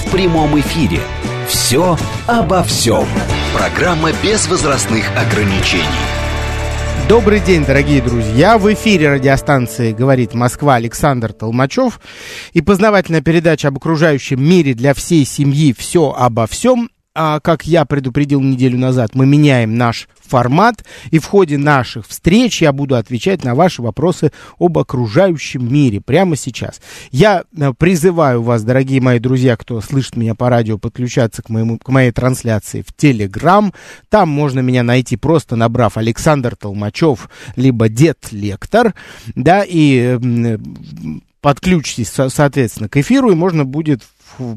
[0.00, 1.00] в прямом эфире.
[1.48, 3.06] «Все обо всем».
[3.54, 5.84] Программа без возрастных ограничений.
[7.08, 8.56] Добрый день, дорогие друзья!
[8.56, 12.00] В эфире радиостанции «Говорит Москва» Александр Толмачев
[12.52, 17.84] и познавательная передача об окружающем мире для всей семьи «Все обо всем» а, как я
[17.84, 23.42] предупредил неделю назад, мы меняем наш формат, и в ходе наших встреч я буду отвечать
[23.42, 26.80] на ваши вопросы об окружающем мире прямо сейчас.
[27.10, 31.78] Я э, призываю вас, дорогие мои друзья, кто слышит меня по радио, подключаться к, моему,
[31.78, 33.74] к моей трансляции в Телеграм.
[34.08, 38.94] Там можно меня найти просто набрав Александр Толмачев, либо Дед Лектор,
[39.34, 40.16] да, и
[41.40, 44.02] подключитесь, соответственно, к эфиру, и можно будет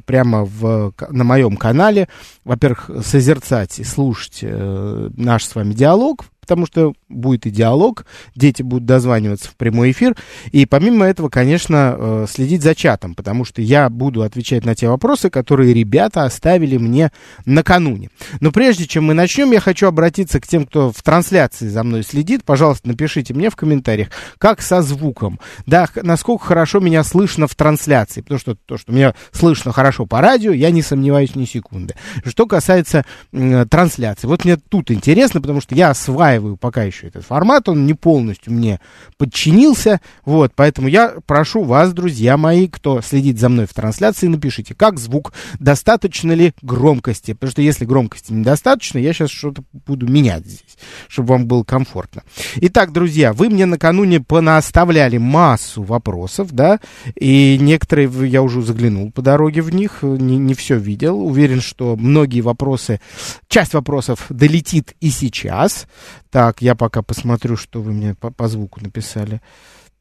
[0.06, 2.08] прямо в, на моем канале,
[2.44, 8.06] во-первых, созерцать и слушать э, наш с вами диалог, потому что будет и диалог,
[8.36, 10.18] дети будут дозваниваться в прямой эфир.
[10.52, 14.90] И помимо этого, конечно, э, следить за чатом, потому что я буду отвечать на те
[14.90, 17.14] вопросы, которые ребята оставили мне
[17.46, 18.10] накануне.
[18.42, 22.04] Но прежде чем мы начнем, я хочу обратиться к тем, кто в трансляции за мной
[22.04, 22.44] следит.
[22.44, 28.20] Пожалуйста, напишите мне в комментариях, как со звуком, да, насколько хорошо меня слышно в трансляции,
[28.20, 31.96] потому что то, что меня слышно хорошо по радио, я не сомневаюсь ни секунды.
[32.26, 37.08] Что касается э, трансляции, вот мне тут интересно, потому что я осваиваю осваиваю пока еще
[37.08, 38.80] этот формат, он не полностью мне
[39.18, 44.74] подчинился, вот, поэтому я прошу вас, друзья мои, кто следит за мной в трансляции, напишите,
[44.74, 50.46] как звук, достаточно ли громкости, потому что если громкости недостаточно, я сейчас что-то буду менять
[50.46, 52.24] здесь, чтобы вам было комфортно.
[52.56, 56.80] Итак, друзья, вы мне накануне понаставляли массу вопросов, да,
[57.16, 61.96] и некоторые я уже заглянул по дороге в них, не, не все видел, уверен, что
[61.96, 63.00] многие вопросы,
[63.48, 65.88] часть вопросов долетит и сейчас,
[66.34, 69.40] так, я пока посмотрю, что вы мне по, по звуку написали.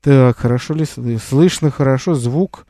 [0.00, 0.86] Так, хорошо ли
[1.18, 1.70] слышно?
[1.70, 2.66] Хорошо, звук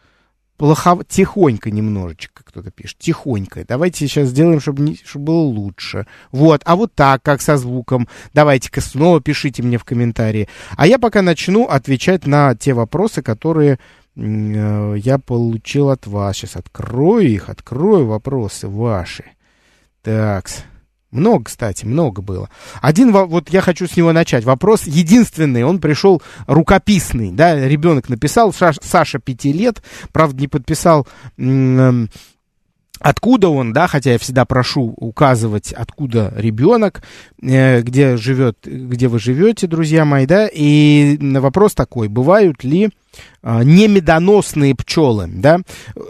[0.57, 3.65] плохо, тихонько немножечко кто-то пишет, тихонько.
[3.65, 6.09] Давайте сейчас сделаем, чтобы, не, чтобы было лучше.
[6.33, 8.09] Вот, а вот так, как со звуком.
[8.35, 10.49] Давайте-ка снова пишите мне в комментарии.
[10.77, 13.79] А я пока начну отвечать на те вопросы, которые
[14.17, 16.37] э, я получил от вас.
[16.37, 19.25] Сейчас открою их, открою вопросы ваши.
[20.03, 20.49] Так,
[21.13, 22.49] много, кстати, много было.
[22.81, 24.45] Один, вот я хочу с него начать.
[24.45, 31.07] Вопрос единственный, он пришел рукописный, да, ребенок написал, Саша пяти лет, правда, не подписал
[33.03, 37.03] Откуда он, да, хотя я всегда прошу указывать, откуда ребенок,
[37.43, 42.91] э, где живет, где вы живете, друзья мои, да, и вопрос такой, бывают ли
[43.43, 45.61] не медоносные пчелы, да,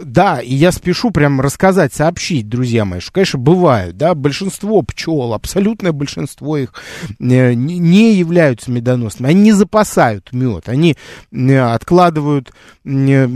[0.04, 5.32] да, и я спешу прям рассказать, сообщить, друзья мои, что, конечно, бывают, да, большинство пчел,
[5.32, 6.74] абсолютное большинство их
[7.18, 10.96] э, не являются медоносными, они не запасают мед, они
[11.30, 12.52] э, откладывают
[12.84, 13.28] э,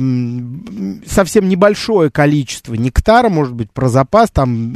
[1.07, 4.75] совсем небольшое количество нектара, может быть, про запас, там,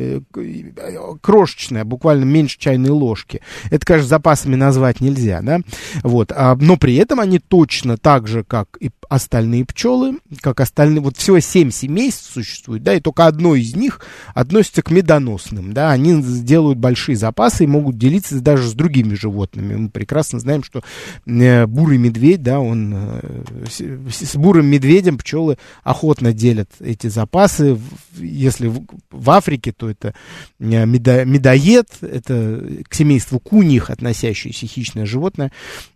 [1.21, 5.61] крошечное, буквально меньше чайной ложки, это, конечно, запасами назвать нельзя, да,
[6.03, 11.01] вот, а, но при этом они точно так же, как и остальные пчелы, как остальные,
[11.01, 14.01] вот всего семь семейств существует, да, и только одно из них
[14.35, 19.75] относится к медоносным, да, они делают большие запасы и могут делиться даже с другими животными.
[19.75, 20.83] Мы прекрасно знаем, что
[21.27, 27.81] э, бурый медведь, да, он, э, с, бурым медведем пчелы охотно делят эти запасы.
[28.17, 30.15] Если в, в Африке, то это
[30.61, 35.51] э, медо, медоед, это к семейству куних относящееся хищное животное.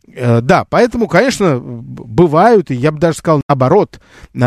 [0.06, 4.00] Э, да, поэтому, конечно, бывают, и я бы даже сказал наоборот,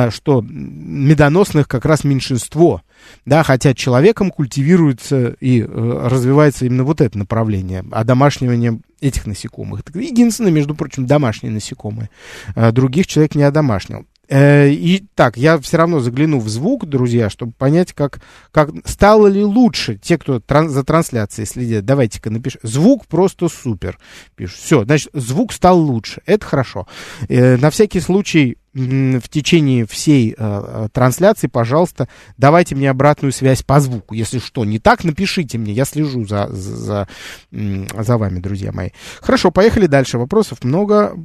[0.10, 2.82] что медоносных как раз меньшинство,
[3.26, 9.84] да, хотя человеком культивируется и э, развивается именно вот это направление, одомашнивание этих насекомых.
[9.94, 12.10] Единственное, между прочим, домашние насекомые.
[12.56, 14.06] Э, других человек не одомашнил.
[14.30, 18.20] Э, и так, я все равно загляну в звук, друзья, чтобы понять, как,
[18.52, 21.86] как стало ли лучше те, кто тран, за трансляцией следят.
[21.86, 22.68] Давайте-ка напишите.
[22.68, 23.98] Звук просто супер.
[24.36, 24.60] Пишут.
[24.60, 26.22] Все, значит, звук стал лучше.
[26.26, 26.88] Это хорошо.
[27.30, 32.08] Э, на всякий случай в течение всей э, трансляции, пожалуйста,
[32.38, 34.14] давайте мне обратную связь по звуку.
[34.14, 37.08] Если что не так, напишите мне, я слежу за, за,
[37.52, 38.90] за вами, друзья мои.
[39.22, 40.18] Хорошо, поехали дальше.
[40.18, 41.18] Вопросов много.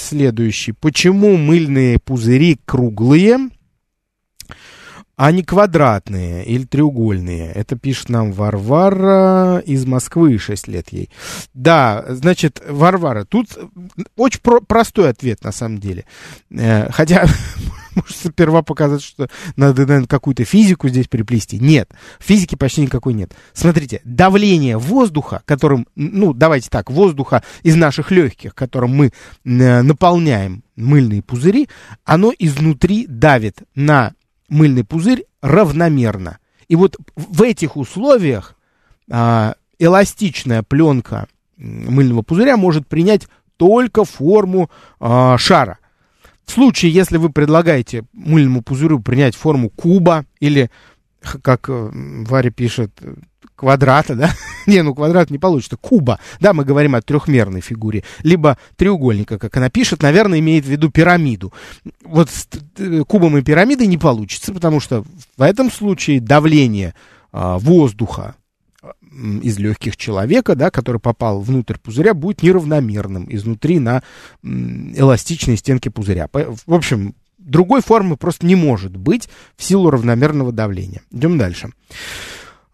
[0.00, 0.72] Следующий.
[0.72, 3.50] Почему мыльные пузыри круглые?
[5.16, 7.52] А не квадратные или треугольные.
[7.52, 11.10] Это пишет нам Варвара из Москвы, 6 лет ей.
[11.52, 13.58] Да, значит, Варвара, тут
[14.16, 16.04] очень про простой ответ на самом деле.
[16.50, 17.26] Э, хотя
[17.94, 21.58] может сперва показать, что надо, наверное, какую-то физику здесь приплести.
[21.58, 23.34] Нет, физики почти никакой нет.
[23.52, 29.06] Смотрите, давление воздуха, которым, ну, давайте так, воздуха из наших легких, которым мы
[29.44, 31.68] э, наполняем мыльные пузыри,
[32.04, 34.12] оно изнутри давит на
[34.54, 36.38] мыльный пузырь равномерно.
[36.68, 38.56] И вот в этих условиях
[39.10, 44.70] а, эластичная пленка мыльного пузыря может принять только форму
[45.00, 45.78] а, шара.
[46.46, 50.70] В случае, если вы предлагаете мыльному пузырю принять форму куба или,
[51.42, 52.92] как э, Варя пишет,
[53.56, 54.30] квадрата, да?
[54.66, 56.18] не, ну квадрат не получится, куба.
[56.40, 58.04] Да, мы говорим о трехмерной фигуре.
[58.22, 61.52] Либо треугольника, как она пишет, наверное, имеет в виду пирамиду.
[62.04, 62.48] Вот с
[63.06, 65.04] кубом и пирамидой не получится, потому что
[65.36, 66.94] в этом случае давление
[67.32, 68.34] а, воздуха
[69.42, 74.02] из легких человека, да, который попал внутрь пузыря, будет неравномерным изнутри на
[74.42, 76.28] эластичной стенке пузыря.
[76.32, 81.02] В общем, другой формы просто не может быть в силу равномерного давления.
[81.10, 81.70] Идем дальше.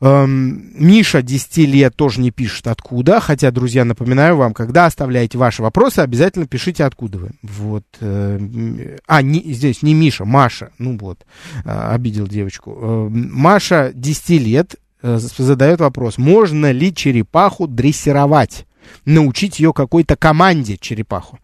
[0.02, 5.62] Эм, Миша 10 лет тоже не пишет откуда, хотя, друзья, напоминаю вам, когда оставляете ваши
[5.62, 7.30] вопросы, обязательно пишите откуда вы.
[7.42, 7.84] Вот.
[8.00, 10.70] Э, а, не, здесь не Миша, Маша.
[10.78, 11.26] Ну вот,
[11.64, 12.78] э, обидел девочку.
[12.80, 18.66] Э, Маша 10 лет э, задает вопрос, можно ли черепаху дрессировать?
[19.04, 21.38] Научить ее какой-то команде черепаху?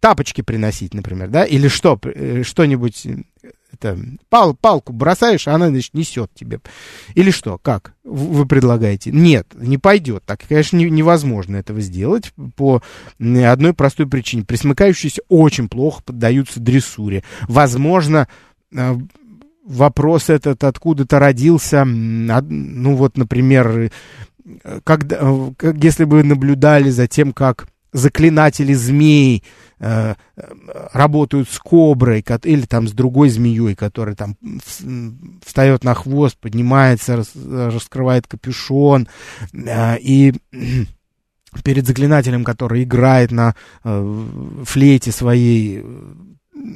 [0.00, 1.44] Тапочки приносить, например, да?
[1.44, 3.06] Или что, э, что-нибудь
[3.72, 3.98] это,
[4.28, 6.60] пал, палку бросаешь, а она, значит, несет тебе.
[7.14, 9.10] Или что, как вы предлагаете?
[9.12, 10.24] Нет, не пойдет.
[10.26, 12.82] Так, конечно, не, невозможно этого сделать по
[13.18, 14.44] одной простой причине.
[14.44, 17.22] Присмыкающиеся очень плохо поддаются дрессуре.
[17.48, 18.28] Возможно,
[18.72, 18.96] э,
[19.64, 23.90] вопрос этот откуда-то родился, ну вот, например,
[24.64, 29.44] э, когда, э, если бы наблюдали за тем, как заклинатели змей
[29.78, 30.14] э,
[30.92, 34.36] работают с коброй или там с другой змеей, которая там
[35.44, 39.08] встает на хвост, поднимается, рас, раскрывает капюшон
[39.52, 40.34] э, и
[41.64, 43.54] перед заклинателем, который играет на
[43.84, 44.24] э,
[44.64, 45.84] флейте своей,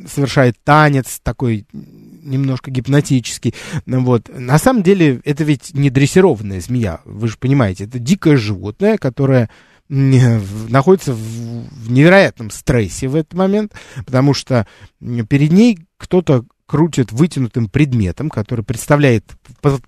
[0.06, 3.54] совершает танец такой немножко гипнотический.
[3.86, 4.30] Вот.
[4.34, 9.50] На самом деле это ведь не дрессированная змея, вы же понимаете, это дикое животное, которое
[9.88, 13.72] находится в, невероятном стрессе в этот момент,
[14.06, 14.66] потому что
[15.00, 19.24] перед ней кто-то крутит вытянутым предметом, который представляет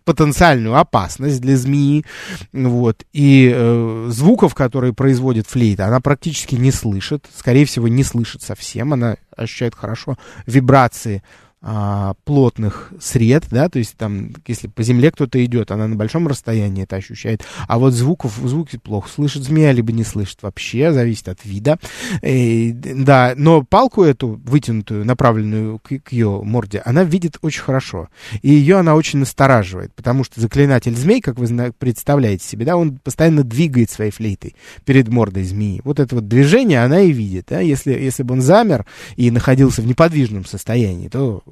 [0.05, 2.05] потенциальную опасность для змеи,
[2.53, 8.43] вот, и э, звуков, которые производит флейта, она практически не слышит, скорее всего, не слышит
[8.43, 11.23] совсем, она ощущает хорошо вибрации
[11.69, 16.29] а, плотных сред, да, то есть там, если по земле кто-то идет, она на большом
[16.29, 19.09] расстоянии это ощущает, а вот звуков, звуки плохо.
[19.09, 21.81] Слышит змея, либо не слышит вообще, зависит от вида,
[22.23, 28.11] и, да, но палку эту вытянутую, направленную к, к ее морде, она видит очень хорошо,
[28.43, 32.99] и ее она очень настораживает, потому что заклинатель змей, как вы представляете себе, да, он
[32.99, 34.55] постоянно двигает своей флейтой
[34.85, 38.41] перед мордой змеи, вот это вот движение она и видит, да, если, если бы он
[38.41, 38.87] замер
[39.17, 41.43] и находился в неподвижном состоянии, то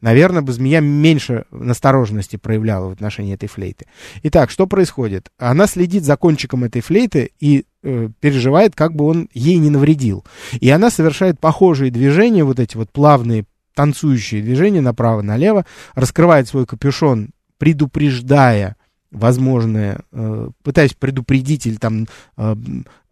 [0.00, 3.86] наверное, бы змея меньше настороженности проявляла в отношении этой флейты.
[4.24, 5.30] Итак, что происходит?
[5.38, 10.24] Она следит за кончиком этой флейты и э, переживает, как бы он ей не навредил.
[10.60, 13.44] И она совершает похожие движения, вот эти вот плавные
[13.74, 18.76] танцующие движения направо-налево, раскрывает свой капюшон, предупреждая
[19.10, 22.06] возможное, э, пытаясь предупредить или там
[22.36, 22.56] э,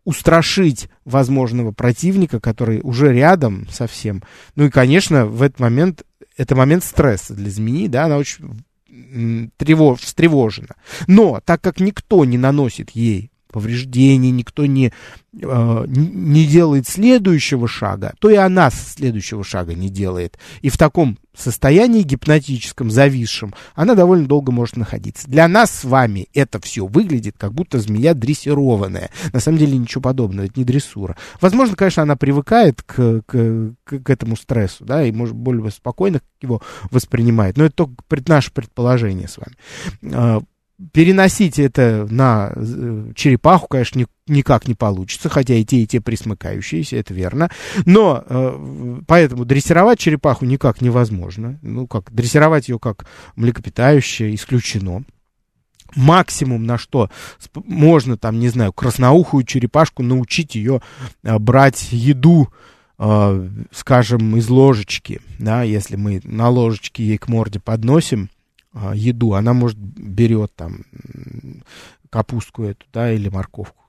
[0.07, 4.23] устрашить возможного противника, который уже рядом совсем.
[4.55, 6.05] Ну и, конечно, в этот момент,
[6.37, 8.63] это момент стресса для змеи, да, она очень
[9.59, 10.77] тревож, встревожена.
[11.09, 14.93] Но так как никто не наносит ей повреждений, никто не,
[15.41, 20.39] э, не делает следующего шага, то и она следующего шага не делает.
[20.63, 25.29] И в таком состоянии гипнотическом, зависшем, она довольно долго может находиться.
[25.29, 29.11] Для нас с вами это все выглядит, как будто змея дрессированная.
[29.33, 31.17] На самом деле ничего подобного, это не дрессура.
[31.41, 36.63] Возможно, конечно, она привыкает к, к, к этому стрессу, да, и может более спокойно его
[36.91, 37.57] воспринимает.
[37.57, 37.97] Но это только
[38.29, 40.43] наше предположение с вами а,
[40.93, 46.03] Переносить это на э, черепаху, конечно, ни, никак не получится, хотя и те, и те
[46.03, 47.51] присмыкающиеся, это верно.
[47.87, 51.59] Но э, поэтому дрессировать черепаху никак невозможно.
[51.63, 53.07] Ну, как, дрессировать ее как
[53.37, 55.05] млекопитающее исключено.
[55.95, 57.09] Максимум, на что
[57.55, 60.83] можно, там, не знаю, красноухую черепашку научить ее
[61.23, 62.53] э, брать еду
[63.73, 68.31] скажем, из ложечки, да, если мы на ложечке ей к морде подносим
[68.95, 70.85] еду, она может берет там
[72.11, 73.85] капустку эту, да, или морковку.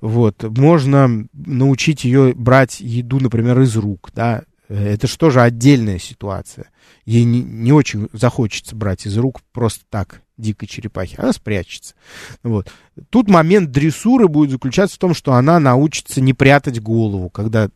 [0.00, 0.42] Вот.
[0.42, 4.42] Можно научить ее брать еду, например, из рук, да.
[4.68, 6.70] Это что же отдельная ситуация.
[7.04, 11.16] Ей не, не очень захочется брать из рук просто так дикой черепахи.
[11.18, 11.94] Она спрячется.
[12.42, 12.72] Вот.
[13.10, 17.70] Тут момент дрессуры будет заключаться в том, что она научится не прятать голову, когда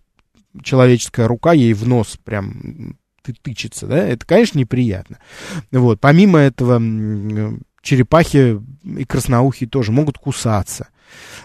[0.62, 2.96] человеческая рука ей в нос прям
[3.32, 5.18] тычется, да, это, конечно, неприятно.
[5.70, 6.80] Вот, помимо этого,
[7.82, 10.88] черепахи и красноухие тоже могут кусаться.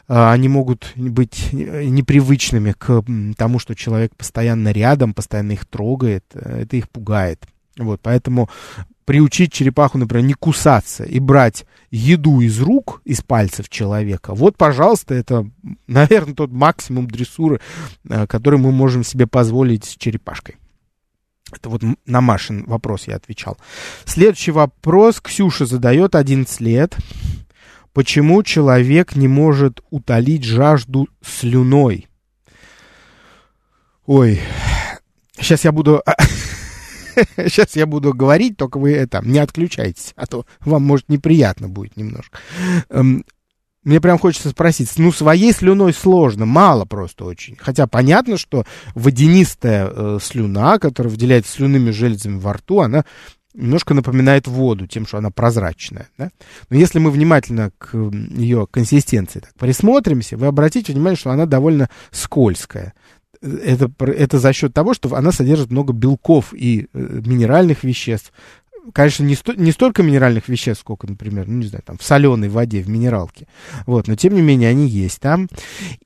[0.07, 3.03] А, они могут быть непривычными к
[3.37, 7.45] тому, что человек постоянно рядом, постоянно их трогает, это их пугает.
[7.77, 8.49] Вот, поэтому
[9.05, 15.13] приучить черепаху, например, не кусаться и брать еду из рук, из пальцев человека, вот, пожалуйста,
[15.13, 15.49] это,
[15.87, 17.59] наверное, тот максимум дрессуры,
[18.07, 20.55] э, который мы можем себе позволить с черепашкой.
[21.51, 23.57] Это вот на Машин вопрос я отвечал.
[24.05, 26.95] Следующий вопрос Ксюша задает 11 лет.
[27.93, 32.07] Почему человек не может утолить жажду слюной?
[34.05, 34.39] Ой,
[35.37, 36.01] сейчас я буду
[37.35, 41.97] Сейчас я буду говорить, только вы это, не отключайтесь, а то вам, может, неприятно будет
[41.97, 42.39] немножко.
[43.83, 47.55] Мне прям хочется спросить, ну, своей слюной сложно, мало просто очень.
[47.59, 53.05] Хотя понятно, что водянистая э, слюна, которая выделяется слюными железами во рту, она
[53.53, 56.09] немножко напоминает воду тем, что она прозрачная.
[56.17, 56.29] Да?
[56.69, 61.89] Но если мы внимательно к ее консистенции так присмотримся, вы обратите внимание, что она довольно
[62.11, 62.93] скользкая
[63.41, 68.31] это, это за счет того, что она содержит много белков и э, минеральных веществ.
[68.93, 72.49] Конечно, не, сто, не столько минеральных веществ, сколько, например, ну, не знаю, там, в соленой
[72.49, 73.47] воде, в минералке.
[73.85, 75.47] Вот, но, тем не менее, они есть там.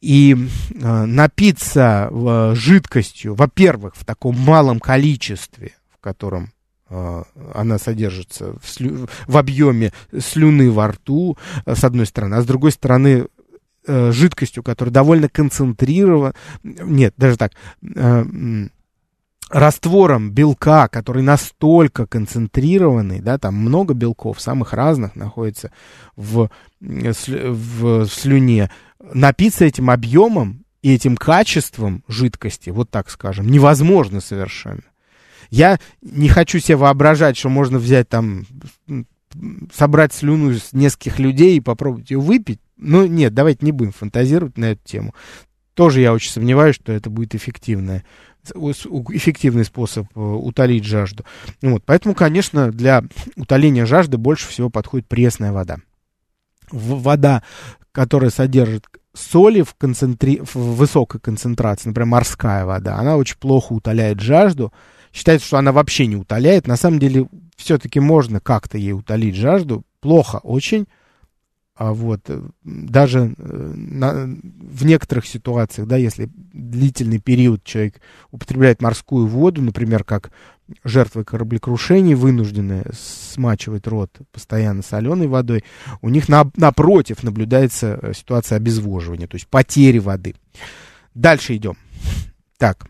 [0.02, 6.52] И э, напиться э, жидкостью, во-первых, в таком малом количестве, в котором
[6.90, 12.42] э, она содержится в, слю, в объеме слюны во рту, э, с одной стороны, а
[12.42, 13.28] с другой стороны,
[13.88, 17.54] э, жидкостью, которая довольно концентрирована, нет, даже так,
[19.50, 25.72] раствором белка, который настолько концентрированный, да, там много белков, самых разных находится
[26.16, 26.50] в,
[26.80, 34.84] в слюне, напиться этим объемом и этим качеством жидкости, вот так скажем, невозможно совершенно.
[35.50, 38.46] Я не хочу себе воображать, что можно взять там,
[39.74, 42.60] собрать слюну из нескольких людей и попробовать ее выпить.
[42.78, 45.14] Ну, нет, давайте не будем фантазировать на эту тему.
[45.76, 48.04] Тоже я очень сомневаюсь, что это будет эффективное,
[48.52, 51.26] эффективный способ э, утолить жажду.
[51.62, 53.04] Вот, поэтому, конечно, для
[53.36, 55.78] утоления жажды больше всего подходит пресная вода.
[56.72, 57.44] Вода,
[57.92, 60.42] которая содержит соли в, концентри...
[60.42, 64.74] в высокой концентрации, например, морская вода, она очень плохо утоляет жажду.
[65.14, 66.68] Считается, что она вообще не утоляет.
[66.68, 69.84] На самом деле, все-таки можно как-то ей утолить жажду.
[70.02, 70.88] Плохо очень.
[71.76, 78.00] А вот э, даже э, на, в некоторых ситуациях, да, если длительный период человек
[78.32, 80.32] употребляет морскую воду, например, как
[80.86, 85.66] жертвы кораблекрушений, вынуждены смачивать рот постоянно соленой водой,
[86.02, 90.36] у них на, напротив наблюдается э, ситуация обезвоживания, то есть потери воды.
[91.14, 91.76] Дальше идем.
[92.58, 92.88] Так,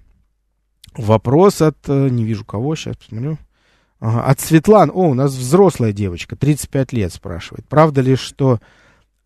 [0.93, 3.39] вопрос от, не вижу кого, сейчас посмотрю.
[4.05, 4.91] От Светлан.
[4.91, 7.67] О, у нас взрослая девочка, 35 лет, спрашивает.
[7.67, 8.59] Правда ли, что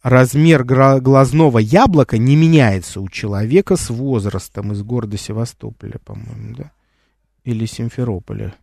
[0.02, 6.72] размер глазного яблока не меняется у человека с возрастом из города Севастополя, по-моему, да?
[7.44, 8.56] Или Симферополя.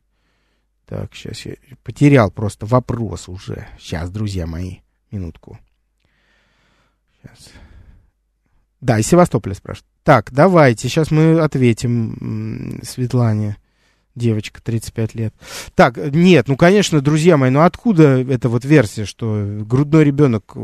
[0.87, 3.66] Так, сейчас я потерял просто вопрос уже.
[3.78, 4.76] Сейчас, друзья мои,
[5.11, 5.58] минутку.
[7.20, 7.50] Сейчас.
[8.80, 9.90] Да, из Севастополя спрашивают.
[10.02, 13.58] Так, давайте, сейчас мы ответим Светлане.
[14.16, 15.35] Девочка, 35 лет.
[15.75, 20.54] Так, нет, ну, конечно, друзья мои, ну откуда эта вот версия, что грудной ребенок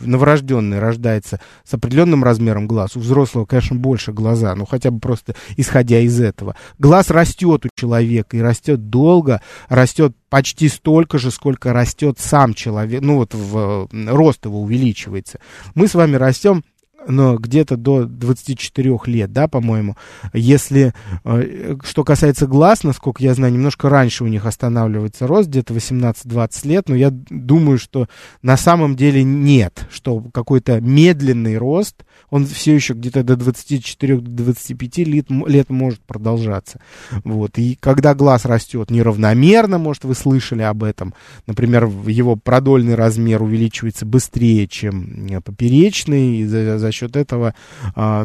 [0.00, 5.34] новорожденный рождается с определенным размером глаз, у взрослого, конечно, больше глаза, ну хотя бы просто
[5.56, 6.54] исходя из этого.
[6.78, 13.00] Глаз растет у человека и растет долго, растет почти столько же, сколько растет сам человек,
[13.02, 15.40] ну вот в, рост его увеличивается.
[15.74, 16.62] Мы с вами растем
[17.06, 19.96] но где-то до 24 лет, да, по-моему.
[20.32, 20.92] Если,
[21.24, 26.66] э, что касается глаз, насколько я знаю, немножко раньше у них останавливается рост, где-то 18-20
[26.66, 28.08] лет, но я думаю, что
[28.42, 35.26] на самом деле нет, что какой-то медленный рост, он все еще где-то до 24-25 лет,
[35.30, 36.80] лет может продолжаться.
[37.24, 37.58] Вот.
[37.58, 41.14] И когда глаз растет неравномерно, может, вы слышали об этом,
[41.46, 47.54] например, его продольный размер увеличивается быстрее, чем поперечный, за, за счет этого
[47.94, 48.24] э,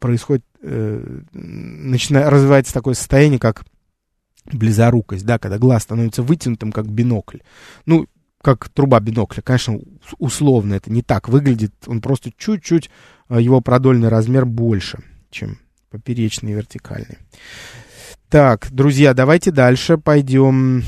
[0.00, 3.64] происходит, э, начинает, развивается такое состояние, как
[4.52, 7.38] близорукость, да, когда глаз становится вытянутым, как бинокль.
[7.86, 8.06] Ну,
[8.42, 9.40] как труба бинокля.
[9.40, 9.80] Конечно,
[10.18, 11.72] условно это не так выглядит.
[11.86, 12.90] Он просто чуть-чуть,
[13.30, 14.98] э, его продольный размер больше,
[15.30, 15.58] чем
[15.90, 17.18] поперечный и вертикальный.
[18.28, 20.82] Так, друзья, давайте дальше пойдем.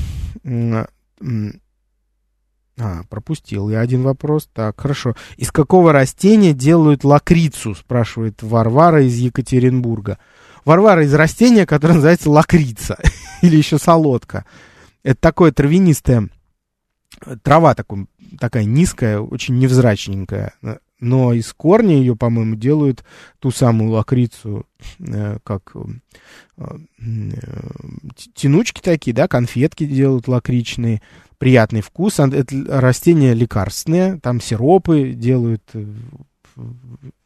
[2.79, 4.49] А, пропустил я один вопрос.
[4.53, 5.15] Так, хорошо.
[5.37, 10.19] Из какого растения делают лакрицу, спрашивает Варвара из Екатеринбурга.
[10.63, 12.99] Варвара из растения, которое называется лакрица
[13.41, 14.45] или еще солодка.
[15.03, 16.29] Это такое травянистое
[17.43, 18.07] трава такой,
[18.39, 20.53] такая низкая, очень невзрачненькая.
[20.99, 23.03] Но из корня ее, по-моему, делают
[23.39, 24.65] ту самую лакрицу,
[24.97, 25.81] э, как э,
[26.57, 27.29] э,
[28.33, 31.03] тянучки такие, да, конфетки делают лакричные,
[31.37, 32.19] приятный вкус.
[32.19, 35.63] Это растения лекарственные, там сиропы делают,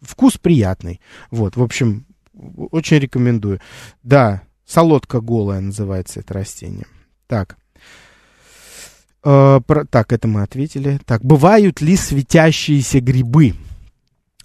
[0.02, 1.00] вкус приятный.
[1.30, 3.60] Вот, в общем, очень рекомендую.
[4.04, 6.88] Да, солодка голая называется это растение.
[7.28, 7.58] Так.
[9.24, 11.00] Э, про, так, это мы ответили.
[11.06, 13.56] Так, бывают ли светящиеся грибы?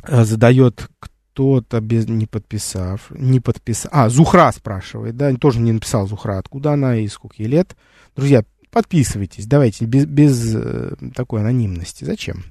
[0.02, 3.90] Э, задает кто-то без не подписав, не подписав.
[3.92, 7.76] А, Зухра спрашивает, да, тоже не написал Зухра, откуда она и сколько ей лет.
[8.14, 8.44] Друзья,
[8.76, 12.04] подписывайтесь, давайте без, без э, такой анонимности.
[12.04, 12.44] Зачем?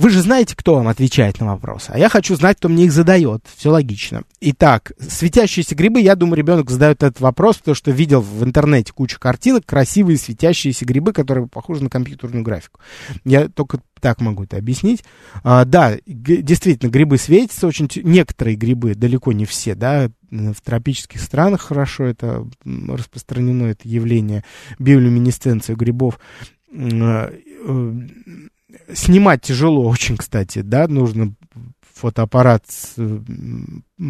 [0.00, 2.92] Вы же знаете, кто вам отвечает на вопросы, а я хочу знать, кто мне их
[2.92, 3.44] задает.
[3.54, 4.22] Все логично.
[4.40, 9.20] Итак, светящиеся грибы, я думаю, ребенок задает этот вопрос, потому что видел в интернете кучу
[9.20, 12.80] картинок, красивые светящиеся грибы, которые похожи на компьютерную графику.
[13.26, 15.04] Я только так могу это объяснить.
[15.44, 17.90] А, да, действительно, грибы светятся очень...
[17.96, 24.44] Некоторые грибы, далеко не все, да, в тропических странах хорошо это распространено, это явление
[24.78, 26.18] биолюминесценции грибов
[26.72, 27.32] э,
[28.92, 31.34] Снимать тяжело очень, кстати, да, нужно
[32.00, 32.94] фотоаппарат с,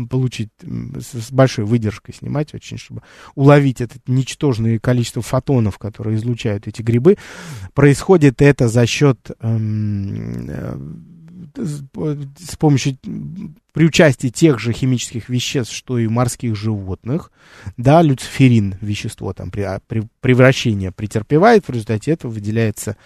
[0.08, 3.02] получить с большой выдержкой снимать очень, чтобы
[3.34, 7.16] уловить это ничтожное количество фотонов, которые излучают эти грибы.
[7.74, 10.76] Происходит это за счет эм, э,
[11.56, 12.98] с помощью
[13.72, 17.30] при участии тех же химических веществ, что и морских животных,
[17.76, 22.96] да, люциферин, вещество там при, а, при превращение претерпевает, в результате этого выделяется,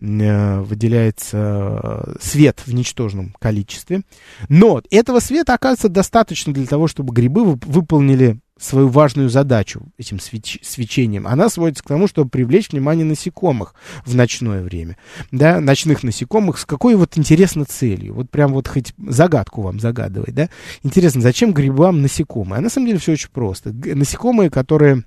[0.00, 4.02] э, выделяется свет в ничтожном количестве.
[4.48, 10.58] Но этого света оказывается достаточно для того, чтобы грибы выполнили свою важную задачу этим свеч
[10.62, 14.96] свечением, она сводится к тому, чтобы привлечь внимание насекомых в ночное время.
[15.30, 18.14] Да, ночных насекомых с какой вот интересно целью.
[18.14, 20.48] Вот прям вот хоть загадку вам загадывать, да.
[20.82, 22.58] Интересно, зачем грибам насекомые?
[22.58, 23.72] А на самом деле все очень просто.
[23.72, 25.04] Насекомые, которые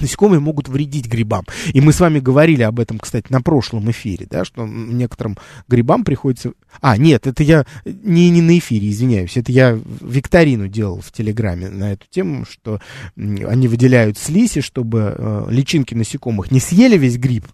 [0.00, 1.44] Насекомые могут вредить грибам.
[1.72, 5.36] И мы с вами говорили об этом, кстати, на прошлом эфире, да, что некоторым
[5.68, 6.52] грибам приходится...
[6.80, 11.68] А, нет, это я не, не на эфире, извиняюсь, это я викторину делал в Телеграме
[11.68, 12.80] на эту тему, что
[13.16, 17.46] они выделяют слизи, чтобы э, личинки насекомых не съели весь гриб,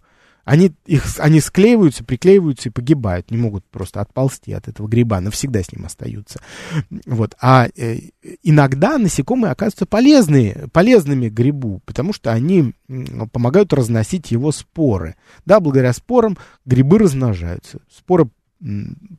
[0.48, 5.62] они, их, они склеиваются, приклеиваются и погибают, не могут просто отползти от этого гриба, навсегда
[5.62, 6.40] с ним остаются.
[7.04, 7.34] Вот.
[7.38, 7.98] А э,
[8.42, 12.72] иногда насекомые оказываются полезные, полезными грибу, потому что они
[13.34, 15.16] помогают разносить его споры.
[15.44, 17.80] Да, благодаря спорам грибы размножаются.
[17.94, 18.30] Споры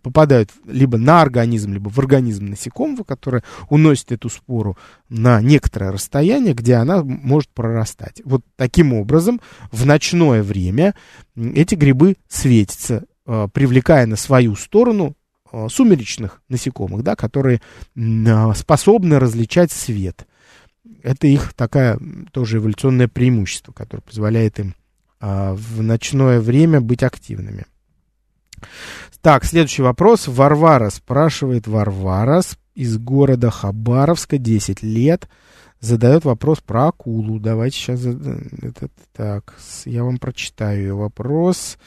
[0.04, 6.54] попадают либо на организм, либо в организм насекомого, который уносит эту спору на некоторое расстояние,
[6.54, 8.21] где она может прорастать.
[8.25, 9.39] Вот таким образом
[9.71, 10.93] в ночное время
[11.36, 15.15] эти грибы светятся, э, привлекая на свою сторону
[15.52, 17.62] э, сумеречных насекомых, да, которые
[17.95, 20.28] э, способны различать свет.
[21.02, 21.97] Это их такая
[22.32, 24.75] тоже эволюционное преимущество, которое позволяет им
[25.21, 27.65] в ночное время быть активными.
[29.22, 30.28] Так, следующий вопрос.
[30.28, 31.67] Варвара спрашивает.
[31.67, 32.41] Варвара
[32.76, 35.28] из города Хабаровска, 10 лет,
[35.82, 37.39] задает вопрос про акулу.
[37.39, 38.06] Давайте сейчас...
[38.06, 41.78] Это, так, я вам прочитаю ее вопрос.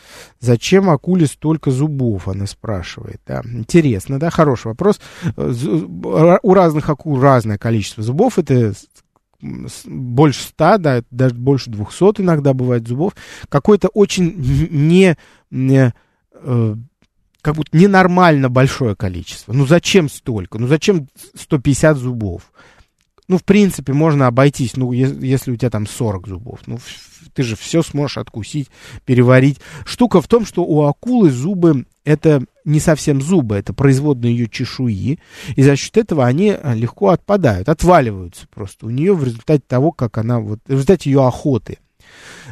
[0.40, 3.20] Зачем акуле столько зубов, она спрашивает.
[3.26, 3.42] Да.
[3.44, 5.00] Интересно, да, хороший вопрос.
[5.36, 8.38] У разных акул разное количество зубов.
[8.38, 8.74] Это
[9.40, 13.14] больше ста, да, даже больше двухсот иногда бывает зубов.
[13.48, 14.34] Какой-то очень
[14.70, 15.16] не,
[15.50, 15.92] не
[16.42, 16.76] э,
[17.40, 19.52] как будто ненормально большое количество.
[19.52, 20.58] Ну зачем столько?
[20.58, 22.52] Ну зачем 150 зубов?
[23.28, 26.58] Ну, в принципе, можно обойтись, ну, если у тебя там 40 зубов.
[26.66, 26.78] Ну,
[27.32, 28.68] ты же все сможешь откусить,
[29.04, 29.58] переварить.
[29.86, 35.18] Штука в том, что у акулы зубы это не совсем зубы, это производные ее чешуи,
[35.54, 39.92] и за счет этого они а, легко отпадают, отваливаются просто у нее в результате того,
[39.92, 41.78] как она, вот, в результате ее охоты.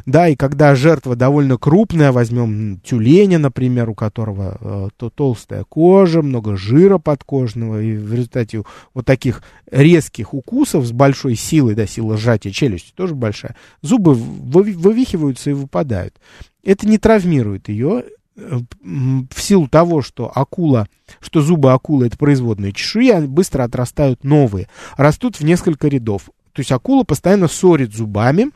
[0.06, 6.22] Да, и когда жертва довольно крупная, возьмем тюленя, например, у которого э, то толстая кожа,
[6.22, 8.62] много жира подкожного, и в результате
[8.94, 15.50] вот таких резких укусов с большой силой, да, сила сжатия челюсти тоже большая, зубы вывихиваются
[15.50, 16.14] и выпадают.
[16.62, 18.04] Это не травмирует ее,
[18.36, 20.88] э, в силу того, что акула,
[21.20, 26.30] что зубы акулы это производные чешуи, быстро отрастают новые, растут в несколько рядов.
[26.52, 28.50] То есть акула постоянно ссорит зубами,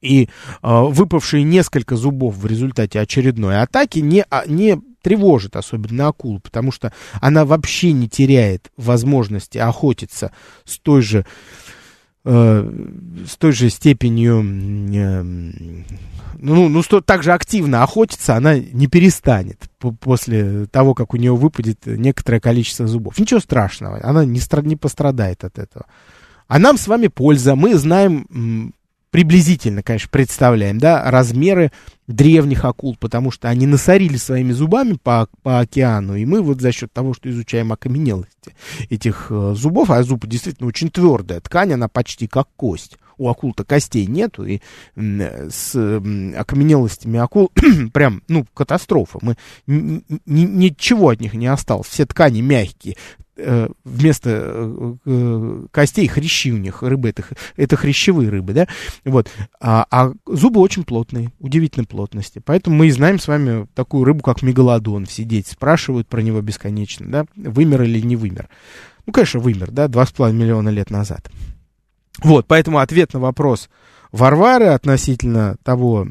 [0.00, 0.28] и э,
[0.62, 6.92] выпавшие несколько зубов в результате очередной атаки не, а, не тревожит особенно акулу, потому что
[7.20, 10.32] она вообще не теряет возможности охотиться
[10.64, 11.24] с той же,
[12.24, 12.86] э,
[13.26, 14.42] с той же степенью,
[14.92, 15.22] э,
[16.38, 21.34] ну, ну что, так же активно охотиться она не перестанет после того, как у нее
[21.34, 23.18] выпадет некоторое количество зубов.
[23.18, 25.86] Ничего страшного, она не, не пострадает от этого.
[26.48, 27.56] А нам с вами польза.
[27.56, 28.74] Мы знаем
[29.16, 31.72] приблизительно, конечно, представляем, да, размеры
[32.06, 36.70] древних акул, потому что они насорили своими зубами по, по океану, и мы вот за
[36.70, 38.54] счет того, что изучаем окаменелости
[38.90, 43.64] этих э, зубов, а зуб действительно очень твердая ткань, она почти как кость, у акул-то
[43.64, 44.60] костей нету, и
[44.96, 47.50] с окаменелостями акул
[47.92, 49.18] прям, ну, катастрофа.
[49.22, 49.36] Мы,
[50.26, 51.88] ничего от них не осталось.
[51.88, 52.96] Все ткани мягкие,
[53.38, 57.22] Э, вместо э, э, костей хрящи у них, рыбы, это,
[57.56, 58.66] это хрящевые рыбы, да,
[59.04, 59.28] вот,
[59.60, 64.22] а, а зубы очень плотные, удивительной плотности, поэтому мы и знаем с вами такую рыбу,
[64.22, 68.48] как мегалодон, все дети спрашивают про него бесконечно, да, вымер или не вымер,
[69.04, 71.30] ну, конечно, вымер, да, 2,5 миллиона лет назад,
[72.22, 73.68] вот, поэтому ответ на вопрос
[74.12, 76.06] Варвары относительно того,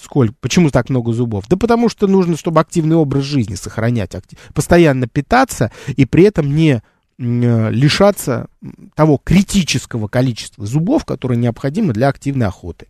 [0.00, 0.34] Сколько?
[0.40, 1.46] Почему так много зубов?
[1.48, 4.12] Да потому что нужно, чтобы активный образ жизни сохранять,
[4.52, 6.82] постоянно питаться и при этом не
[7.18, 8.48] лишаться
[8.94, 12.88] того критического количества зубов, которые необходимы для активной охоты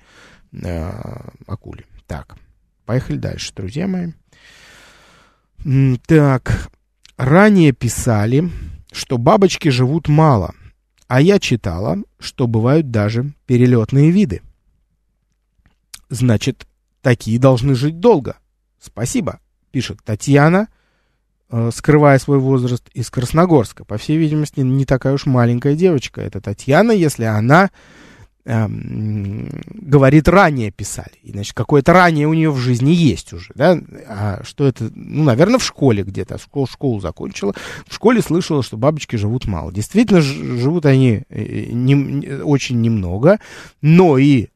[0.52, 0.90] э,
[1.46, 1.86] акули.
[2.08, 2.36] Так,
[2.86, 4.14] поехали дальше, друзья мои.
[6.06, 6.70] Так,
[7.16, 8.50] ранее писали,
[8.90, 10.56] что бабочки живут мало,
[11.08, 14.42] а я читала, что бывают даже перелетные виды.
[16.08, 16.66] Значит,
[17.06, 18.36] Такие должны жить долго.
[18.80, 19.38] Спасибо,
[19.70, 20.66] пишет Татьяна,
[21.48, 23.84] э, скрывая свой возраст из Красногорска.
[23.84, 26.20] По всей видимости, не такая уж маленькая девочка.
[26.20, 27.70] Это Татьяна, если она
[28.46, 31.12] э, говорит, ранее писали.
[31.22, 33.78] И, значит, какое-то ранее у нее в жизни есть уже, да?
[34.08, 34.90] А что это?
[34.94, 36.38] Ну, наверное, в школе где-то.
[36.38, 37.54] Школу, школу закончила.
[37.86, 39.72] В школе слышала, что бабочки живут мало.
[39.72, 43.38] Действительно, живут они э, не, очень немного,
[43.82, 44.48] но и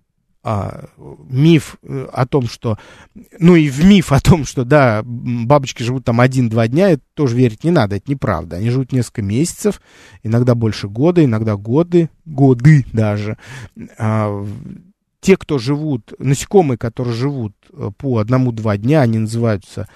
[0.43, 0.87] а,
[1.29, 2.79] миф э, о том, что,
[3.39, 7.37] ну и в миф о том, что, да, бабочки живут там один-два дня, это тоже
[7.37, 8.57] верить не надо, это неправда.
[8.57, 9.83] Они живут несколько месяцев,
[10.23, 13.37] иногда больше года, иногда годы, годы даже.
[13.99, 14.47] А,
[15.21, 19.89] те, кто живут, насекомые, которые живут э, по одному-два дня, они называются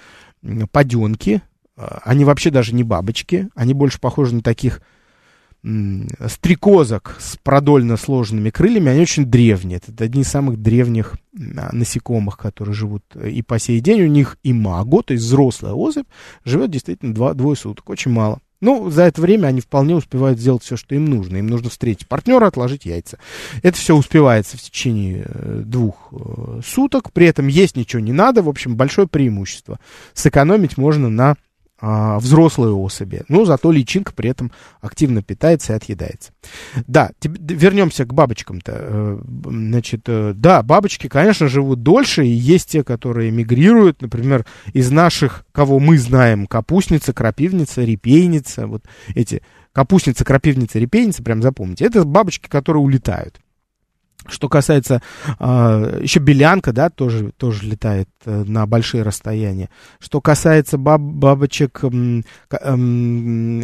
[0.71, 1.41] паденки.
[1.77, 4.83] А, они вообще даже не бабочки, они больше похожи на таких
[6.27, 9.81] стрекозок с продольно сложенными крыльями, они очень древние.
[9.87, 11.15] Это одни из самых древних
[11.57, 14.03] а, насекомых, которые живут э, и по сей день.
[14.03, 16.07] У них и маго, то есть взрослая особь,
[16.45, 18.41] живет действительно два, двое суток, очень мало.
[18.61, 21.39] Ну, за это время они вполне успевают сделать все, что им нужно.
[21.39, 23.19] Им нужно встретить партнера, отложить яйца.
[23.63, 27.13] Это все успевается в течение э, двух э, суток.
[27.13, 28.43] При этом есть ничего не надо.
[28.43, 29.79] В общем, большое преимущество.
[30.13, 31.37] Сэкономить можно на
[31.81, 33.25] а, взрослые особи.
[33.29, 36.33] Но зато личинка при этом активно питается и отъедается.
[36.87, 38.73] Да, вернемся к бабочкам-то.
[38.75, 44.91] Э, значит, э, да, бабочки, конечно, живут дольше, и есть те, которые мигрируют, например, из
[44.91, 48.85] наших, кого мы знаем, капустница, крапивница, репейница, вот
[49.15, 53.41] эти капустница, крапивница, репейница, прям запомните, это бабочки, которые улетают.
[54.27, 55.03] Что касается
[55.39, 59.69] э, еще белянка, да, тоже, тоже летает э, на большие расстояния.
[59.99, 62.77] Что касается баб, бабочек э, э,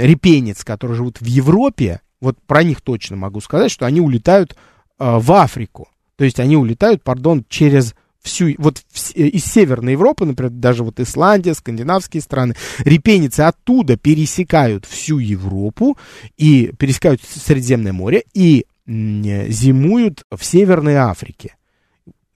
[0.01, 5.19] репенец, которые живут в Европе, вот про них точно могу сказать, что они улетают э,
[5.19, 5.89] в Африку.
[6.17, 10.85] То есть они улетают, пардон, через всю, вот в, э, из Северной Европы, например, даже
[10.85, 15.97] вот Исландия, скандинавские страны, репеницы оттуда пересекают всю Европу
[16.37, 21.55] и пересекают Средиземное море и зимуют в Северной Африке.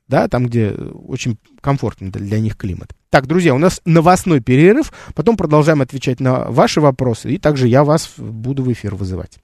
[0.06, 2.92] Да, там, где очень комфортный для них климат.
[3.10, 7.84] Так, друзья, у нас новостной перерыв, потом продолжаем отвечать на ваши вопросы, и также я
[7.84, 9.38] вас буду в эфир вызывать.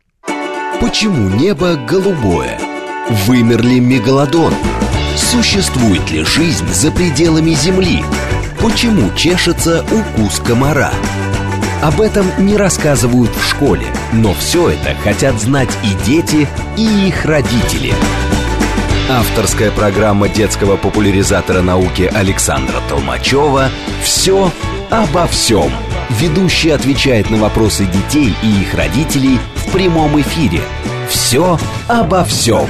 [0.81, 2.59] Почему небо голубое?
[3.27, 4.55] Вымер ли мегалодон?
[5.17, 8.05] Существует ли жизнь за пределами Земли?
[8.61, 10.93] Почему чешется укус комара?
[11.83, 17.25] Об этом не рассказывают в школе, но все это хотят знать и дети, и их
[17.25, 17.95] родители.
[19.09, 23.71] Авторская программа детского популяризатора науки Александра Толмачева
[24.03, 24.53] «Все
[24.91, 25.73] обо всем».
[26.11, 30.61] Ведущий отвечает на вопросы детей и их родителей в прямом эфире.
[31.09, 32.69] «Все обо всем».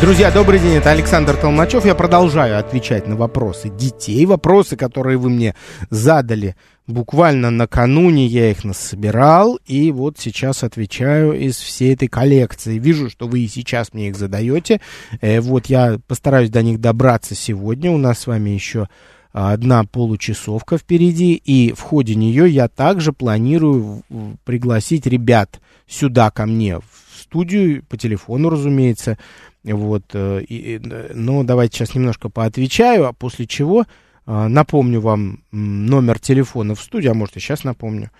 [0.00, 1.84] Друзья, добрый день, это Александр Толмачев.
[1.84, 5.54] Я продолжаю отвечать на вопросы детей, вопросы, которые вы мне
[5.90, 6.56] задали
[6.90, 12.78] буквально накануне, я их насобирал, и вот сейчас отвечаю из всей этой коллекции.
[12.78, 14.80] Вижу, что вы и сейчас мне их задаете.
[15.20, 17.90] Э, вот я постараюсь до них добраться сегодня.
[17.90, 18.88] У нас с вами еще
[19.32, 24.02] одна получасовка впереди, и в ходе нее я также планирую
[24.44, 29.18] пригласить ребят сюда ко мне в студию, по телефону, разумеется,
[29.62, 30.80] вот, э, и,
[31.14, 33.86] ну, давайте сейчас немножко поотвечаю, а после чего э,
[34.26, 38.10] напомню вам номер телефона в студии, а может и сейчас напомню.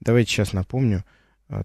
[0.00, 0.98] Давайте сейчас напомню.
[0.98, 1.04] А,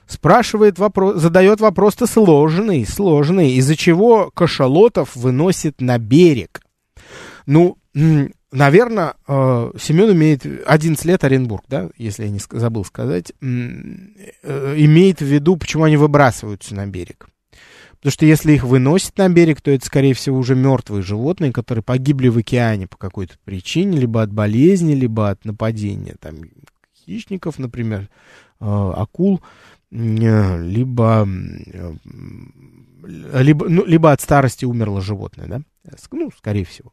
[0.06, 6.60] Спрашивает вопрос, задает вопрос-то сложный, сложный, из-за чего кашалотов выносит на берег.
[7.46, 7.78] Ну,
[8.52, 15.20] наверное, э, Семен имеет 11 лет Оренбург, да, если я не забыл сказать, э, имеет
[15.20, 17.29] в виду, почему они выбрасываются на берег.
[18.00, 21.84] Потому что если их выносят на берег, то это, скорее всего, уже мертвые животные, которые
[21.84, 26.36] погибли в океане по какой-то причине, либо от болезни, либо от нападения там,
[26.96, 28.08] хищников, например,
[28.58, 29.42] э, акул,
[29.90, 31.28] э, либо,
[31.66, 31.92] э,
[33.04, 35.60] либо, ну, либо от старости умерло животное, да?
[36.10, 36.92] Ну, скорее всего.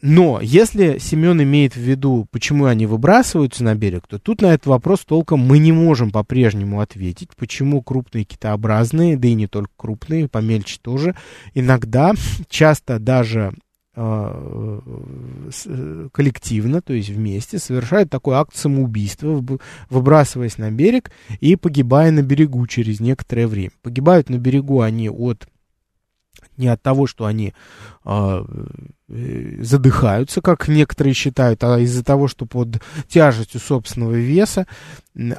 [0.00, 4.66] Но если Семен имеет в виду, почему они выбрасываются на берег, то тут на этот
[4.66, 10.28] вопрос толком мы не можем по-прежнему ответить, почему крупные китообразные, да и не только крупные,
[10.28, 11.16] помельче тоже,
[11.52, 12.14] иногда,
[12.48, 13.52] часто даже
[13.96, 14.80] э,
[16.12, 19.44] коллективно, то есть вместе, совершают такой акт самоубийства,
[19.90, 23.72] выбрасываясь на берег и погибая на берегу через некоторое время.
[23.82, 25.48] Погибают на берегу они от
[26.58, 27.54] не от того, что они
[28.04, 28.44] а,
[29.08, 34.66] э, задыхаются, как некоторые считают, а из-за того, что под тяжестью собственного веса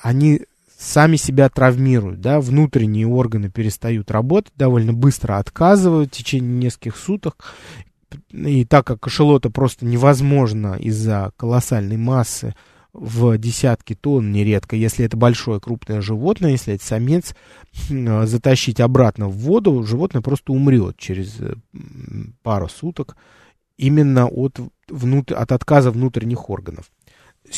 [0.02, 0.42] они
[0.80, 7.54] сами себя травмируют, да, внутренние органы перестают работать, довольно быстро отказывают в течение нескольких суток,
[8.30, 12.56] и так как кашелота просто невозможно из-за колоссальной массы
[12.94, 17.36] в десятки тонн нередко, если это большое крупное животное, если это самец,
[17.92, 21.56] а, затащить обратно в воду, животное просто умрет через э,
[22.42, 23.16] пару суток
[23.78, 25.36] именно от, внутр...
[25.36, 26.92] от отказа внутренних органов.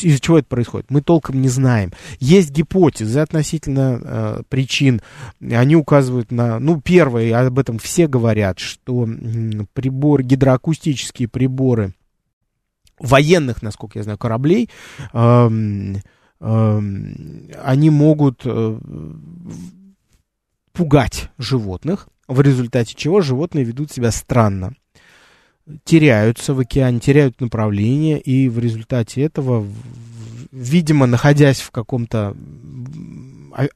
[0.01, 0.89] Из-за чего это происходит?
[0.89, 1.91] Мы толком не знаем.
[2.19, 5.01] Есть гипотезы относительно э, причин.
[5.41, 6.59] Они указывают на...
[6.59, 9.09] Ну, первое, об этом все говорят, что
[9.73, 11.93] прибор, гидроакустические приборы
[13.01, 14.69] военных, насколько я знаю, кораблей,
[15.13, 15.49] э,
[16.39, 16.81] э,
[17.63, 18.79] они могут э,
[20.73, 24.73] пугать животных, в результате чего животные ведут себя странно,
[25.83, 29.65] теряются в океане, теряют направление, и в результате этого,
[30.51, 32.35] видимо, находясь в каком-то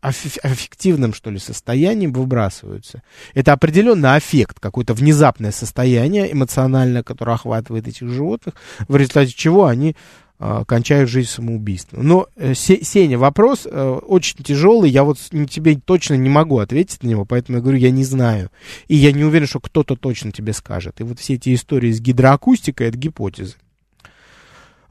[0.02, 3.02] аффективном, что ли, состоянии выбрасываются.
[3.34, 8.56] Это определенно аффект, какое-то внезапное состояние эмоциональное, которое охватывает этих животных,
[8.88, 9.96] в результате чего они
[10.38, 12.06] а, кончают жизнь самоубийством.
[12.06, 15.18] Но, э, Сеня, вопрос э, очень тяжелый, я вот
[15.50, 18.52] тебе точно не могу ответить на него, поэтому я говорю, я не знаю.
[18.90, 21.00] И я не уверен, что кто-то точно тебе скажет.
[21.00, 23.56] И вот все эти истории с гидроакустикой, это гипотезы.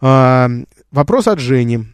[0.01, 1.87] Вопрос от Жени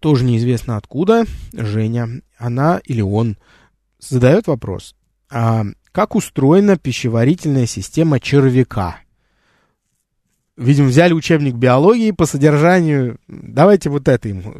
[0.00, 3.36] тоже неизвестно откуда, Женя, она или он,
[3.98, 4.94] задает вопрос,
[5.30, 8.98] а как устроена пищеварительная система червяка?
[10.56, 13.18] Видимо, взяли учебник биологии по содержанию.
[13.26, 14.54] Давайте вот это ему,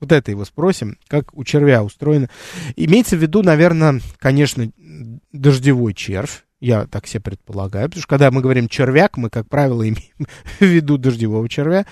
[0.00, 2.30] вот это его спросим, как у червя устроено.
[2.74, 4.70] Имеется в виду, наверное, конечно,
[5.32, 7.88] дождевой червь, я так себе предполагаю.
[7.88, 10.26] Потому что когда мы говорим червяк, мы, как правило, имеем
[10.58, 11.84] в виду дождевого червя.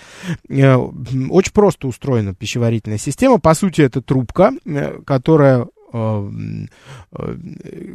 [0.49, 3.39] Э, очень просто устроена пищеварительная система.
[3.39, 6.31] По сути, это трубка, э, которая э,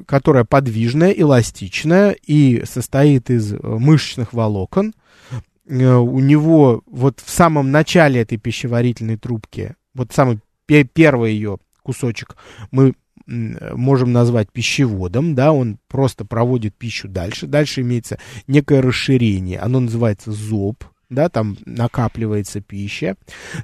[0.05, 4.93] которая подвижная, эластичная и состоит из мышечных волокон.
[5.65, 12.37] У него вот в самом начале этой пищеварительной трубки, вот самый первый ее кусочек
[12.69, 12.93] мы
[13.27, 17.47] можем назвать пищеводом, да, он просто проводит пищу дальше.
[17.47, 23.15] Дальше имеется некое расширение, оно называется зоб, да, там накапливается пища.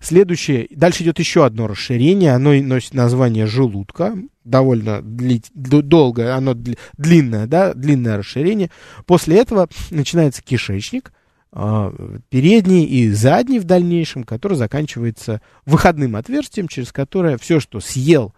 [0.01, 6.53] Следующее, дальше идет еще одно расширение, оно носит название желудка, довольно дли, долгое, оно
[6.97, 8.69] длинное, да, длинное расширение.
[9.05, 11.11] После этого начинается кишечник,
[11.51, 11.93] а,
[12.29, 18.33] передний и задний в дальнейшем, который заканчивается выходным отверстием, через которое все, что съел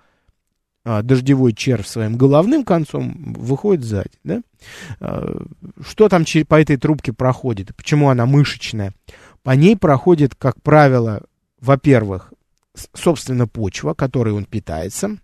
[0.86, 4.12] а, дождевой червь своим головным концом выходит сзади.
[4.24, 4.42] Да?
[5.00, 5.44] А,
[5.84, 7.76] что там по этой трубке проходит?
[7.76, 8.94] Почему она мышечная?
[9.44, 11.24] По ней проходит, как правило,
[11.60, 12.34] во-первых,
[12.94, 15.18] собственно, почва, которой он питается.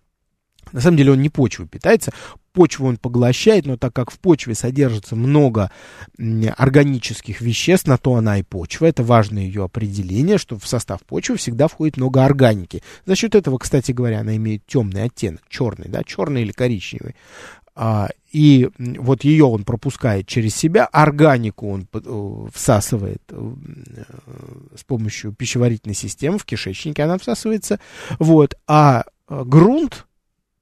[0.72, 2.12] На самом деле он не почвой питается,
[2.54, 5.72] почву он поглощает, но так как в почве содержится много
[6.18, 8.86] органических веществ, на то она и почва.
[8.86, 12.84] Это важное ее определение, что в состав почвы всегда входит много органики.
[13.06, 17.16] За счет этого, кстати говоря, она имеет темный оттенок, черный, да, черный или коричневый.
[17.74, 23.54] А, и вот ее он пропускает через себя, органику он э, всасывает э,
[24.76, 27.80] с помощью пищеварительной системы, в кишечнике она всасывается,
[28.20, 30.06] вот, а э, грунт,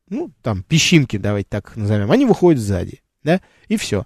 [0.10, 4.06] ну, там, песчинки, давайте так назовем, они выходят сзади, да, и все.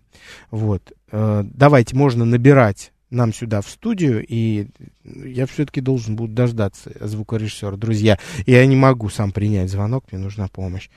[0.51, 0.93] Вот.
[1.11, 4.69] Э, давайте, можно набирать нам сюда в студию, и
[5.05, 8.19] я все-таки должен буду дождаться звукорежиссера, друзья.
[8.47, 10.89] Я не могу сам принять звонок, мне нужна помощь.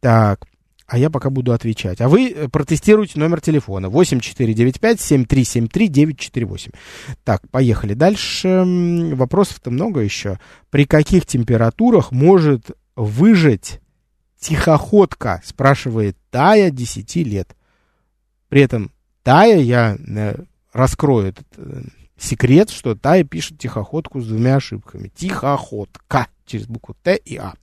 [0.00, 0.46] Так,
[0.86, 2.00] а я пока буду отвечать.
[2.00, 6.72] А вы э, протестируйте номер телефона 8495-7373-948.
[7.24, 8.62] Так, поехали дальше.
[9.14, 10.38] Вопросов-то много еще.
[10.70, 13.80] При каких температурах может выжить
[14.38, 17.56] тихоходка, спрашивает Тая 10 лет.
[18.48, 20.36] При этом Тая, я э,
[20.72, 21.82] раскрою этот э,
[22.16, 25.12] секрет, что Тая пишет тихоходку с двумя ошибками.
[25.14, 27.54] Тихоходка через букву Т и А.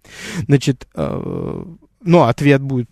[0.47, 1.65] Значит, э,
[2.01, 2.89] но ответ будет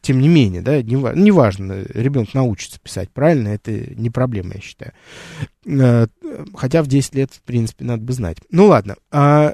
[0.00, 4.60] тем не менее, да, неважно, не важно, ребенок научится писать правильно, это не проблема, я
[4.60, 4.92] считаю.
[5.66, 6.06] Э,
[6.54, 8.38] хотя в 10 лет, в принципе, надо бы знать.
[8.50, 9.52] Ну ладно, а,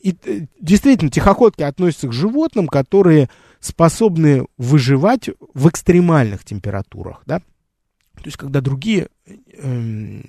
[0.00, 3.28] и, э, действительно, тихоходки относятся к животным, которые
[3.60, 10.20] способны выживать в экстремальных температурах, да, то есть когда другие э,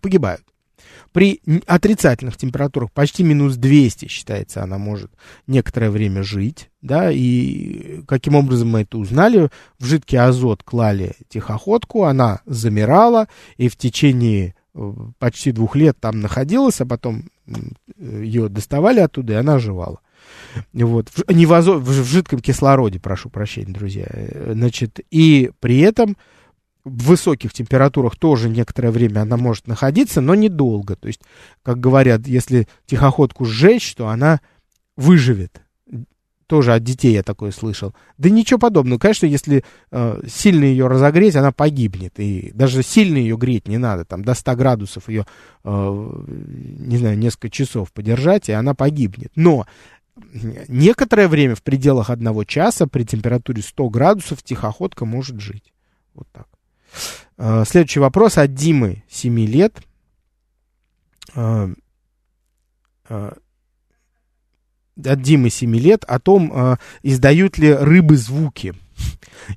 [0.00, 0.42] погибают.
[1.12, 5.12] При отрицательных температурах почти минус 200, считается, она может
[5.46, 12.04] некоторое время жить, да, и каким образом мы это узнали, в жидкий азот клали тихоходку,
[12.04, 17.24] она замирала, и в течение э, почти двух лет там находилась, а потом
[17.98, 20.00] ее доставали оттуда, и она оживала.
[20.72, 21.10] Вот.
[21.28, 24.06] Не в, азо, в жидком кислороде, прошу прощения, друзья.
[24.52, 26.16] Значит, и при этом
[26.84, 30.96] в высоких температурах тоже некоторое время она может находиться, но недолго.
[30.96, 31.20] То есть,
[31.62, 34.40] как говорят, если тихоходку сжечь, то она
[34.96, 35.62] выживет.
[36.52, 37.94] Тоже от детей я такое слышал.
[38.18, 38.98] Да ничего подобного.
[38.98, 42.20] Конечно, если э, сильно ее разогреть, она погибнет.
[42.20, 44.04] И даже сильно ее греть не надо.
[44.04, 45.24] Там до 100 градусов ее,
[45.64, 49.32] э, не знаю, несколько часов подержать, и она погибнет.
[49.34, 49.66] Но
[50.68, 55.72] некоторое время в пределах одного часа при температуре 100 градусов тихоходка может жить.
[56.12, 56.48] Вот так.
[57.38, 59.80] Э, следующий вопрос от Димы, 7 лет.
[61.34, 61.74] Э,
[63.08, 63.32] э,
[64.96, 68.74] от Димы 7 лет о том, издают ли рыбы звуки.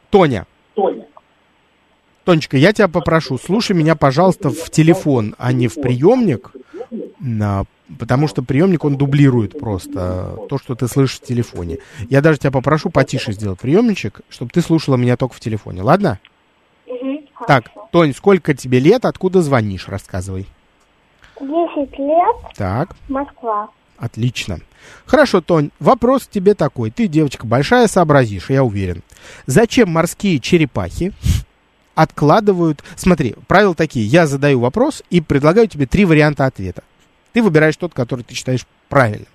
[0.10, 0.46] Тоня.
[0.74, 1.06] Тоня.
[2.30, 6.52] Тонечка, я тебя попрошу, слушай меня, пожалуйста, в телефон, а не в приемник,
[7.98, 11.80] потому что приемник, он дублирует просто то, что ты слышишь в телефоне.
[12.08, 16.20] Я даже тебя попрошу потише сделать приемничек, чтобы ты слушала меня только в телефоне, ладно?
[16.86, 20.46] Угу, так, Тонь, сколько тебе лет, откуда звонишь, рассказывай.
[21.42, 21.48] 10
[21.98, 22.36] лет.
[22.56, 22.96] Так.
[23.08, 23.70] Москва.
[23.98, 24.60] Отлично.
[25.08, 26.92] Хорошо, Тонь, вопрос тебе такой.
[26.92, 29.02] Ты, девочка большая, сообразишь, я уверен.
[29.48, 31.12] Зачем морские черепахи
[32.02, 32.82] откладывают...
[32.95, 34.06] Смотри, правила такие.
[34.06, 36.84] Я задаю вопрос и предлагаю тебе три варианта ответа.
[37.34, 39.28] Ты выбираешь тот, который ты считаешь правильным.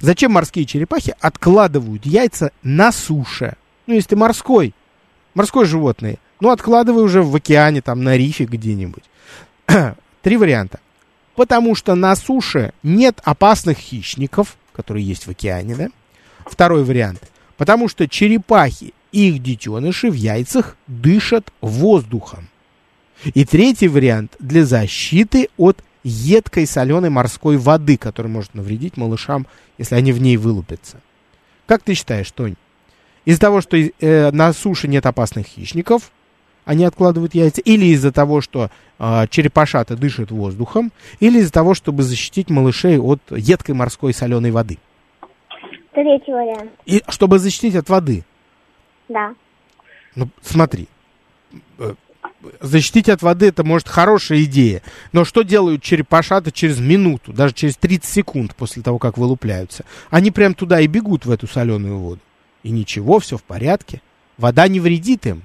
[0.00, 3.56] Зачем морские черепахи откладывают яйца на суше?
[3.86, 4.74] Ну, если ты морской,
[5.34, 9.04] морское животное, ну, откладывай уже в океане, там, на рифе где-нибудь.
[10.22, 10.80] Три варианта.
[11.36, 15.88] Потому что на суше нет опасных хищников, которые есть в океане, да?
[16.46, 17.30] Второй вариант.
[17.58, 22.48] Потому что черепахи их детеныши в яйцах дышат воздухом.
[23.34, 29.46] И третий вариант для защиты от едкой соленой морской воды, которая может навредить малышам,
[29.78, 31.00] если они в ней вылупятся.
[31.66, 32.56] Как ты считаешь, Тонь?
[33.24, 36.10] Из-за того, что э, на суше нет опасных хищников,
[36.64, 42.02] они откладывают яйца, или из-за того, что э, черепашата дышит воздухом, или из-за того, чтобы
[42.02, 44.78] защитить малышей от едкой морской соленой воды.
[45.92, 46.70] Третий вариант.
[46.86, 48.24] И чтобы защитить от воды.
[49.12, 49.34] Да.
[50.14, 50.88] Ну, смотри.
[51.78, 51.94] Э,
[52.60, 54.82] защитить от воды это может хорошая идея.
[55.12, 59.84] Но что делают черепашата через минуту, даже через 30 секунд после того, как вылупляются?
[60.10, 62.20] Они прям туда и бегут в эту соленую воду.
[62.62, 64.00] И ничего, все в порядке.
[64.38, 65.42] Вода не вредит им.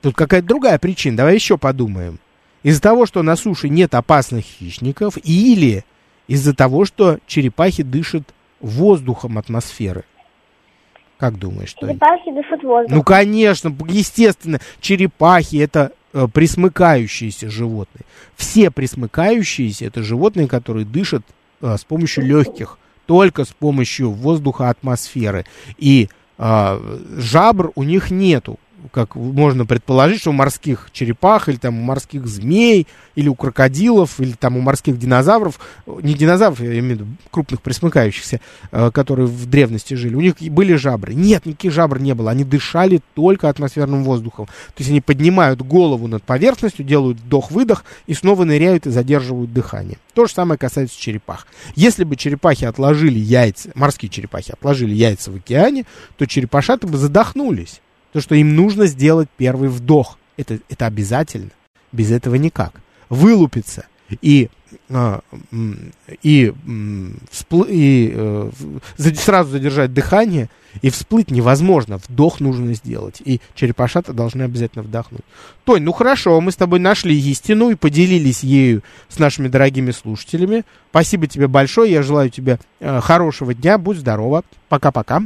[0.00, 1.18] Тут какая-то другая причина.
[1.18, 2.18] Давай еще подумаем.
[2.62, 5.84] Из-за того, что на суше нет опасных хищников, или
[6.28, 8.22] из-за того, что черепахи дышат
[8.60, 10.04] воздухом атмосферы.
[11.18, 11.86] Как думаешь, что?
[11.86, 12.96] Черепахи дышат воздухом.
[12.96, 18.04] Ну, конечно, естественно, черепахи это э, присмыкающиеся животные.
[18.36, 21.22] Все присмыкающиеся это животные, которые дышат
[21.62, 25.46] э, с помощью легких, только с помощью воздуха атмосферы.
[25.78, 28.58] И э, жабр у них нету
[28.92, 34.20] как можно предположить, что у морских черепах или там у морских змей или у крокодилов
[34.20, 38.40] или там у морских динозавров, не динозавров, я имею в виду крупных пресмыкающихся,
[38.72, 41.14] э, которые в древности жили, у них были жабры.
[41.14, 44.46] Нет, никаких жабр не было, они дышали только атмосферным воздухом.
[44.46, 49.98] То есть они поднимают голову над поверхностью, делают вдох-выдох и снова ныряют и задерживают дыхание.
[50.14, 51.46] То же самое касается черепах.
[51.74, 55.84] Если бы черепахи отложили яйца, морские черепахи отложили яйца в океане,
[56.16, 57.80] то черепашаты бы задохнулись.
[58.16, 60.16] То, что им нужно сделать первый вдох.
[60.38, 61.50] Это, это обязательно.
[61.92, 62.80] Без этого никак.
[63.10, 63.84] Вылупиться
[64.22, 64.48] и,
[64.88, 65.20] а,
[66.22, 66.50] и,
[67.30, 67.64] вспл...
[67.68, 68.50] и э,
[69.16, 70.48] сразу задержать дыхание
[70.80, 71.98] и всплыть невозможно.
[72.08, 73.20] Вдох нужно сделать.
[73.22, 75.20] И черепашата должны обязательно вдохнуть.
[75.64, 80.64] Тонь, ну хорошо, мы с тобой нашли истину и поделились ею с нашими дорогими слушателями.
[80.88, 81.92] Спасибо тебе большое.
[81.92, 83.76] Я желаю тебе э, хорошего дня.
[83.76, 84.42] Будь здорова.
[84.70, 85.24] Пока-пока.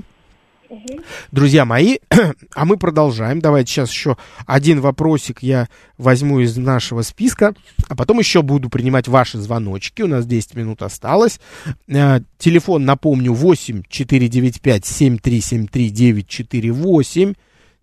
[1.32, 1.98] Друзья мои,
[2.54, 3.40] а мы продолжаем.
[3.40, 4.16] Давайте сейчас еще
[4.46, 5.68] один вопросик я
[5.98, 7.54] возьму из нашего списка,
[7.88, 10.02] а потом еще буду принимать ваши звоночки.
[10.02, 11.40] У нас 10 минут осталось.
[11.88, 17.34] Э, телефон, напомню, 8 495 7373 948.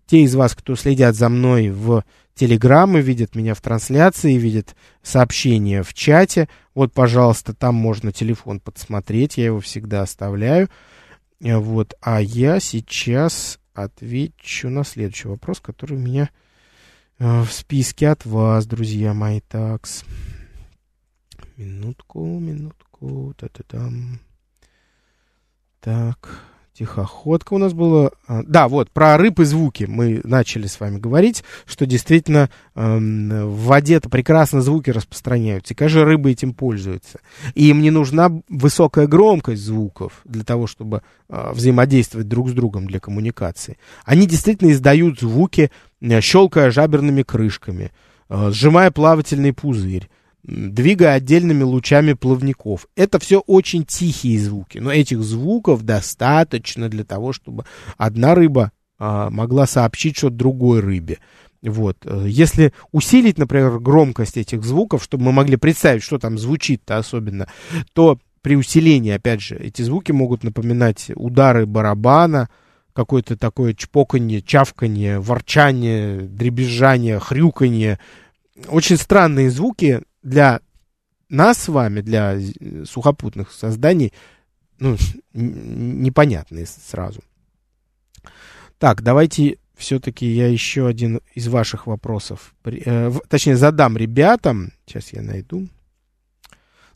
[0.06, 2.04] Те из вас, кто следят за мной в
[2.38, 6.48] Телеграммы, видят меня в трансляции, видят сообщения в чате.
[6.72, 10.68] Вот, пожалуйста, там можно телефон подсмотреть, я его всегда оставляю.
[11.40, 16.30] Э, вот, а я сейчас отвечу на следующий вопрос, который у меня
[17.18, 19.40] э, в списке от вас, друзья мои.
[19.40, 20.04] Такс.
[21.56, 23.34] Минутку, минутку.
[23.36, 24.20] Та-та-там.
[25.80, 26.44] Так.
[26.78, 28.12] Тихоходка у нас была.
[28.28, 33.30] А, да, вот, про рыб и звуки мы начали с вами говорить, что действительно эм,
[33.50, 37.18] в воде это прекрасно звуки распространяются, и каждая рыба этим пользуется.
[37.54, 42.86] И им не нужна высокая громкость звуков для того, чтобы э, взаимодействовать друг с другом
[42.86, 43.76] для коммуникации.
[44.04, 47.90] Они действительно издают звуки э, щелкая жаберными крышками,
[48.28, 50.08] э, сжимая плавательный пузырь,
[50.42, 52.86] двигая отдельными лучами плавников.
[52.96, 57.64] Это все очень тихие звуки, но этих звуков достаточно для того, чтобы
[57.96, 61.18] одна рыба а, могла сообщить что-то другой рыбе.
[61.62, 61.98] Вот.
[62.24, 67.48] Если усилить, например, громкость этих звуков, чтобы мы могли представить, что там звучит-то особенно,
[67.92, 72.48] то при усилении, опять же, эти звуки могут напоминать удары барабана,
[72.92, 77.98] какое-то такое чпоканье, чавканье, ворчание, дребезжание, хрюканье.
[78.68, 80.60] Очень странные звуки для
[81.28, 84.12] нас с вами, для э, сухопутных созданий,
[84.78, 84.96] ну,
[85.32, 87.22] непонятные сразу.
[88.78, 94.72] Так, давайте все-таки я еще один из ваших вопросов, э, точнее, задам ребятам.
[94.86, 95.68] Сейчас я найду.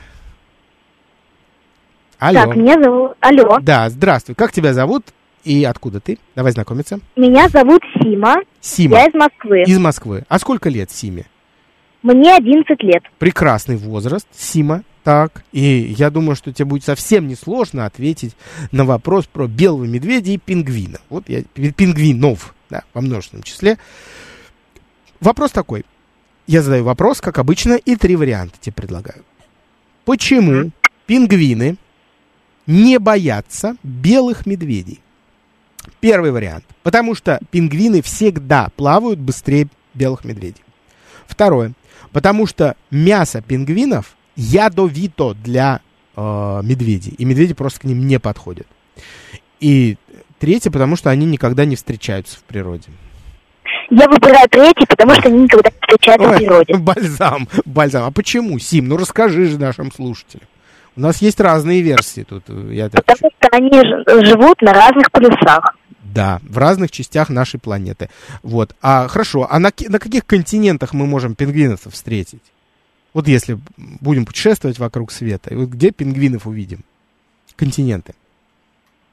[2.20, 2.46] Алло.
[2.46, 3.12] Так, меня зовут...
[3.20, 3.60] Алло.
[3.62, 4.36] Да, здравствуй.
[4.36, 5.06] Как тебя зовут
[5.44, 6.18] и откуда ты?
[6.36, 7.00] Давай знакомиться.
[7.16, 8.38] Меня зовут Сима.
[8.60, 8.98] Сима.
[8.98, 9.62] Я из Москвы.
[9.64, 10.24] Из Москвы.
[10.28, 11.26] А сколько лет Симе?
[12.02, 13.04] Мне 11 лет.
[13.20, 14.84] Прекрасный возраст, Сима.
[15.04, 15.62] Так, и
[15.98, 18.36] я думаю, что тебе будет совсем несложно ответить
[18.72, 21.00] на вопрос про белого медведя и пингвина.
[21.10, 23.78] Вот я, пи- пингвинов, да, во множественном числе.
[25.22, 25.86] Вопрос такой.
[26.46, 29.24] Я задаю вопрос, как обычно, и три варианта тебе предлагаю.
[30.04, 30.72] Почему
[31.06, 31.78] пингвины
[32.68, 35.00] не боятся белых медведей?
[36.00, 36.66] Первый вариант.
[36.84, 40.62] Потому что пингвины всегда плавают быстрее белых медведей.
[41.26, 41.74] Второе.
[42.12, 45.82] Потому что мясо пингвинов ядовито для
[46.16, 47.14] э, медведей.
[47.18, 48.68] И медведи просто к ним не подходят.
[49.60, 49.98] И
[50.40, 52.90] третье, потому что они никогда не встречаются в природе.
[53.90, 56.74] Я выбираю третий, потому что они никогда не встречаются в Ой, природе.
[56.76, 58.04] бальзам, бальзам.
[58.04, 58.90] А почему, Сим?
[58.90, 60.48] Ну расскажи же нашим слушателям.
[60.98, 62.44] У нас есть разные версии тут.
[62.48, 65.76] э, Я так Потому что они живут на разных полюсах.
[66.02, 68.10] Да, в разных частях нашей планеты.
[68.42, 68.76] Вот.
[68.82, 72.42] А хорошо, а на, на каких континентах мы можем пингвинов встретить?
[73.14, 76.80] Вот если будем путешествовать вокруг света, вот где пингвинов увидим?
[77.56, 78.16] Континенты.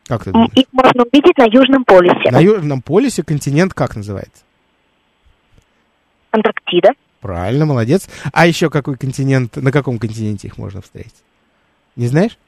[0.06, 0.52] Как ты думаешь?
[0.54, 2.30] Их можно увидеть на Южном полюсе.
[2.30, 4.42] На Южном полюсе континент как называется?
[6.30, 6.90] Антарктида.
[7.20, 8.08] Правильно, молодец.
[8.32, 11.14] А еще какой континент, на каком континенте их можно встретить?
[11.96, 12.38] Не знаешь?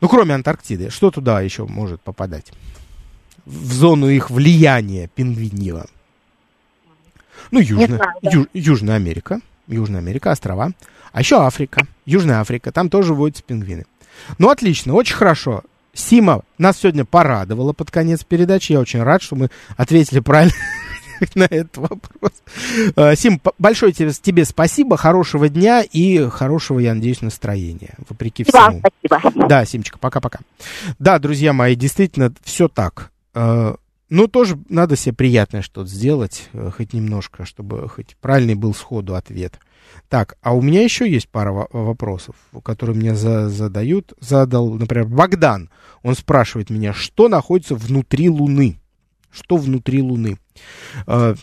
[0.00, 2.52] Ну, кроме Антарктиды, что туда еще может попадать?
[3.44, 5.86] В зону их влияния пингвиньего.
[7.50, 8.30] Ну, Южная, знаю, да.
[8.30, 9.40] Ю- Южная Америка.
[9.68, 10.72] Южная Америка, острова.
[11.12, 11.86] А еще Африка.
[12.06, 12.72] Южная Африка.
[12.72, 13.84] Там тоже водятся пингвины.
[14.38, 15.62] Ну, отлично, очень хорошо.
[15.94, 18.72] Сима нас сегодня порадовала под конец передачи.
[18.72, 20.54] Я очень рад, что мы ответили правильно
[21.34, 22.32] на этот вопрос.
[22.96, 28.82] Э, Сим, большое тебе, тебе спасибо, хорошего дня и хорошего, я надеюсь, настроения, вопреки всему.
[29.06, 29.48] спасибо.
[29.48, 30.40] Да, Симочка, пока-пока.
[30.98, 33.10] Да, друзья мои, действительно, все так.
[33.34, 33.74] Э,
[34.10, 39.14] Ну, тоже надо себе приятное что-то сделать, э, хоть немножко, чтобы хоть правильный был сходу
[39.14, 39.58] ответ.
[40.10, 44.12] Так, а у меня еще есть пара во- вопросов, которые мне за- задают.
[44.20, 45.70] Задал, например, Богдан.
[46.02, 48.78] Он спрашивает меня, что находится внутри Луны?
[49.32, 50.38] Что внутри Луны?
[51.06, 51.34] Э,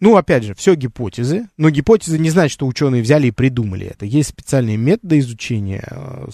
[0.00, 1.48] Ну, опять же, все гипотезы.
[1.56, 4.04] Но гипотезы не значит, что ученые взяли и придумали это.
[4.04, 6.26] Есть специальные методы изучения э,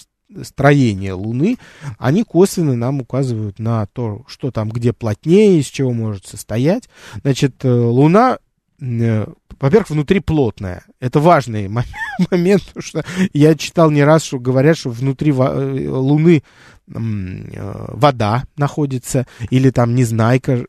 [0.43, 1.57] строения Луны.
[1.97, 6.89] Они косвенно нам указывают на то, что там, где плотнее, из чего может состоять.
[7.21, 8.39] Значит, э, Луна,
[8.81, 9.25] э,
[9.59, 10.83] во-первых, внутри плотная.
[10.99, 11.83] Это важный мо-
[12.31, 16.43] момент, потому что я читал не раз, что говорят, что внутри Луны
[16.89, 20.65] вода находится, или там Незнайка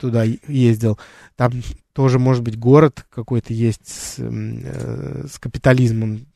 [0.00, 0.98] туда ездил.
[1.36, 1.52] Там
[1.92, 6.26] тоже, может быть, город какой-то есть с, э, с капитализмом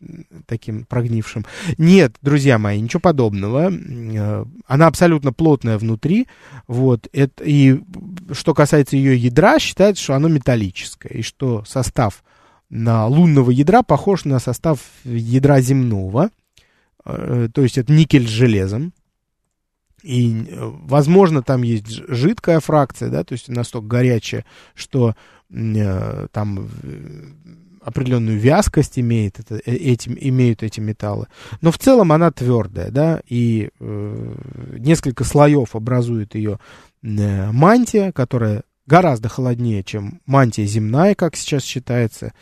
[0.47, 1.47] таким прогнившим.
[1.78, 3.72] Нет, друзья мои, ничего подобного.
[3.72, 6.26] Э, Она абсолютно плотная внутри.
[6.66, 7.80] Вот, это, и
[8.32, 11.12] что касается ее ядра, считается, что оно металлическое.
[11.12, 12.22] И что состав
[12.68, 16.30] на лунного ядра похож на состав ядра земного.
[17.05, 18.93] Э, То есть это никель с железом.
[20.05, 24.44] И, э, возможно, там есть жидкая фракция, да, то есть настолько горячая,
[24.74, 25.14] что
[25.50, 27.24] э, там э,
[27.80, 31.28] определенную вязкость имеет это, этим, имеют эти металлы.
[31.62, 34.34] Но в целом она твердая, да, и э,
[34.78, 36.59] несколько слоев образует ее
[37.02, 42.34] э, мантия, которая гораздо холоднее, чем мантия земная, как сейчас считается.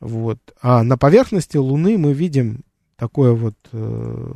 [0.00, 0.38] Вот.
[0.60, 2.62] А на поверхности Луны мы видим
[2.96, 4.32] такое вот э,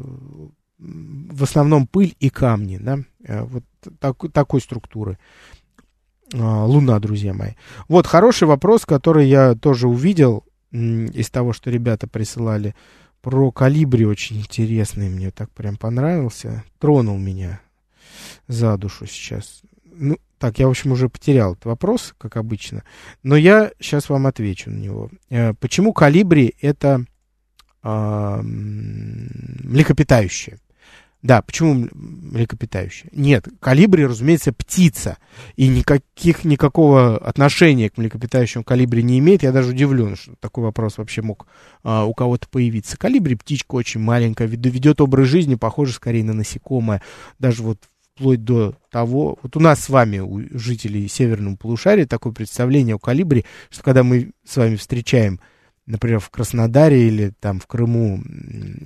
[0.81, 3.65] в основном пыль и камни, да, э, вот
[3.99, 5.19] так, такой структуры.
[6.33, 7.51] А, Луна, друзья мои.
[7.89, 12.75] Вот хороший вопрос, который я тоже увидел из того, что ребята присылали.
[13.21, 16.65] Про калибри очень интересный, мне так прям понравился.
[16.79, 17.61] Тронул меня
[18.49, 19.61] за душу сейчас.
[19.85, 22.83] Ну, так, я, в общем, уже потерял этот вопрос, как обычно.
[23.23, 25.11] Но я сейчас вам отвечу на него.
[25.29, 27.05] Э, почему калибри это
[27.83, 30.59] э, млекопитающее?
[31.23, 33.11] Да, почему млекопитающее?
[33.13, 35.19] Нет, калибри, разумеется, птица.
[35.55, 39.43] И никаких, никакого отношения к млекопитающему калибри не имеет.
[39.43, 41.47] Я даже удивлен, что такой вопрос вообще мог
[41.83, 42.97] а, у кого-то появиться.
[42.97, 47.03] Калибри птичка очень маленькая, ведет образ жизни, похоже скорее на насекомое.
[47.39, 47.79] Даже вот
[48.15, 52.99] вплоть до того, вот у нас с вами, у жителей северного полушария, такое представление о
[52.99, 55.41] калибре, что когда мы с вами встречаем,
[55.91, 58.23] например, в Краснодаре или там в Крыму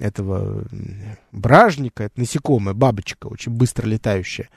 [0.01, 0.65] этого
[1.33, 4.49] бражника, это насекомое, бабочка, очень быстро летающая,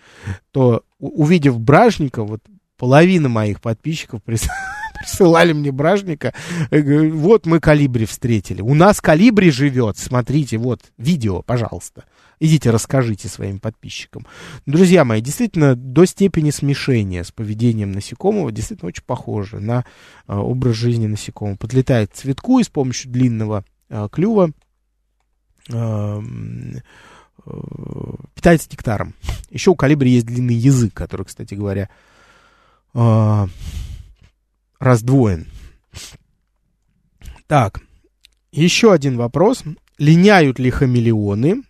[0.51, 2.41] то увидев бражника, вот
[2.77, 4.21] половина моих подписчиков
[5.08, 6.34] присылали мне бражника.
[6.70, 8.62] Вот мы калибри встретили.
[8.62, 9.97] У нас калибри живет.
[9.97, 12.03] Смотрите, вот видео, пожалуйста.
[12.39, 14.28] Идите, расскажите своим подписчикам.
[14.68, 19.86] Друзья мои, действительно, до степени смешения с поведением насекомого действительно очень похоже на
[20.28, 21.55] э, образ жизни насекомого.
[21.55, 24.51] Подлетает к цветку и с помощью длинного э, клюва
[25.74, 26.22] э,
[28.36, 29.16] питается нектаром.
[29.49, 31.89] Еще у калибри есть длинный язык, который, кстати говоря,
[34.80, 35.47] раздвоен.
[37.47, 37.82] Так,
[38.51, 39.63] еще один вопрос.
[39.97, 41.63] Линяют ли хамелеоны?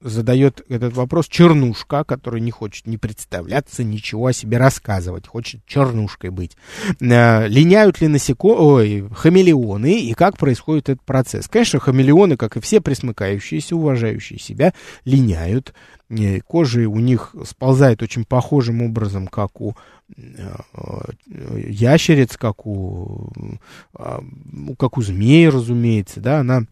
[0.00, 6.30] Задает этот вопрос Чернушка, который не хочет не представляться, ничего о себе рассказывать, хочет чернушкой
[6.30, 6.56] быть.
[7.00, 11.48] Э, линяют ли насекомые, ой, хамелеоны, и как происходит этот процесс?
[11.48, 14.72] Конечно, хамелеоны, как и все присмыкающиеся, уважающие себя,
[15.04, 15.74] линяют.
[16.10, 19.74] Э, кожа у них сползает очень похожим образом, как у
[20.16, 20.56] э,
[21.66, 23.30] ящериц, как у,
[23.98, 24.18] э,
[24.78, 26.62] как у змей, разумеется, да, она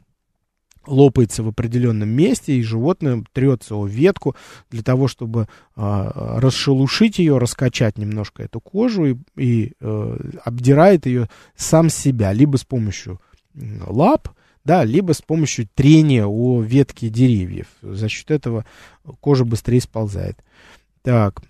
[0.86, 4.36] лопается в определенном месте, и животное трется о ветку
[4.70, 11.28] для того, чтобы а, расшелушить ее, раскачать немножко эту кожу и, и э, обдирает ее
[11.56, 13.20] сам себя, либо с помощью
[13.86, 14.28] лап,
[14.64, 17.68] да, либо с помощью трения о ветки деревьев.
[17.82, 18.64] За счет этого
[19.20, 20.38] кожа быстрее сползает.
[21.02, 21.42] Так.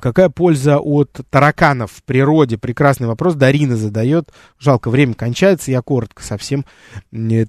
[0.00, 2.56] Какая польза от тараканов в природе?
[2.56, 3.34] Прекрасный вопрос.
[3.34, 4.30] Дарина задает.
[4.58, 5.70] Жалко, время кончается.
[5.70, 6.64] Я коротко совсем.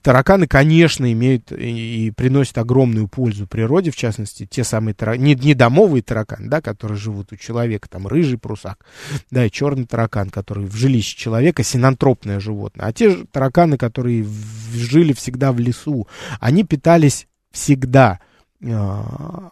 [0.01, 3.91] Тараканы, конечно, имеют и приносят огромную пользу природе.
[3.91, 7.87] В частности, те самые тараканы, не, не домовые тараканы, да, которые живут у человека.
[7.89, 8.85] Там рыжий прусак,
[9.31, 12.87] да, и черный таракан, который в жилище человека, синантропное животное.
[12.87, 14.25] А те тараканы, которые
[14.73, 16.07] жили всегда в лесу,
[16.39, 18.26] они питались всегда Э,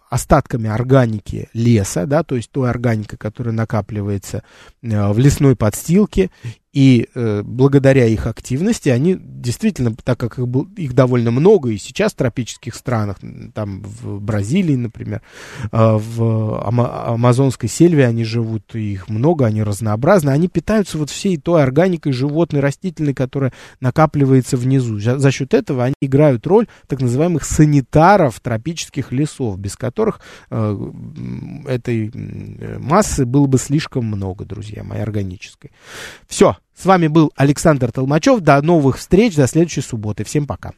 [0.09, 4.43] остатками органики леса, да, то есть той органикой, которая накапливается
[4.81, 6.31] э, в лесной подстилке,
[6.75, 10.45] и э, благодаря их активности они действительно, так как их,
[10.75, 13.15] их довольно много, и сейчас в тропических странах,
[13.53, 15.21] там в Бразилии, например,
[15.63, 21.37] э, в ама- амазонской сельве они живут, их много, они разнообразны, они питаются вот всей
[21.37, 24.99] той органикой животной, растительной, которая накапливается внизу.
[24.99, 30.19] За, за счет этого они играют роль так называемых санитаров тропических лесов, без которых
[30.49, 30.91] э,
[31.67, 32.11] этой
[32.79, 35.71] массы было бы слишком много, друзья мои, органической.
[36.27, 38.41] Все, с вами был Александр Толмачев.
[38.41, 40.23] До новых встреч, до следующей субботы.
[40.23, 40.73] Всем пока.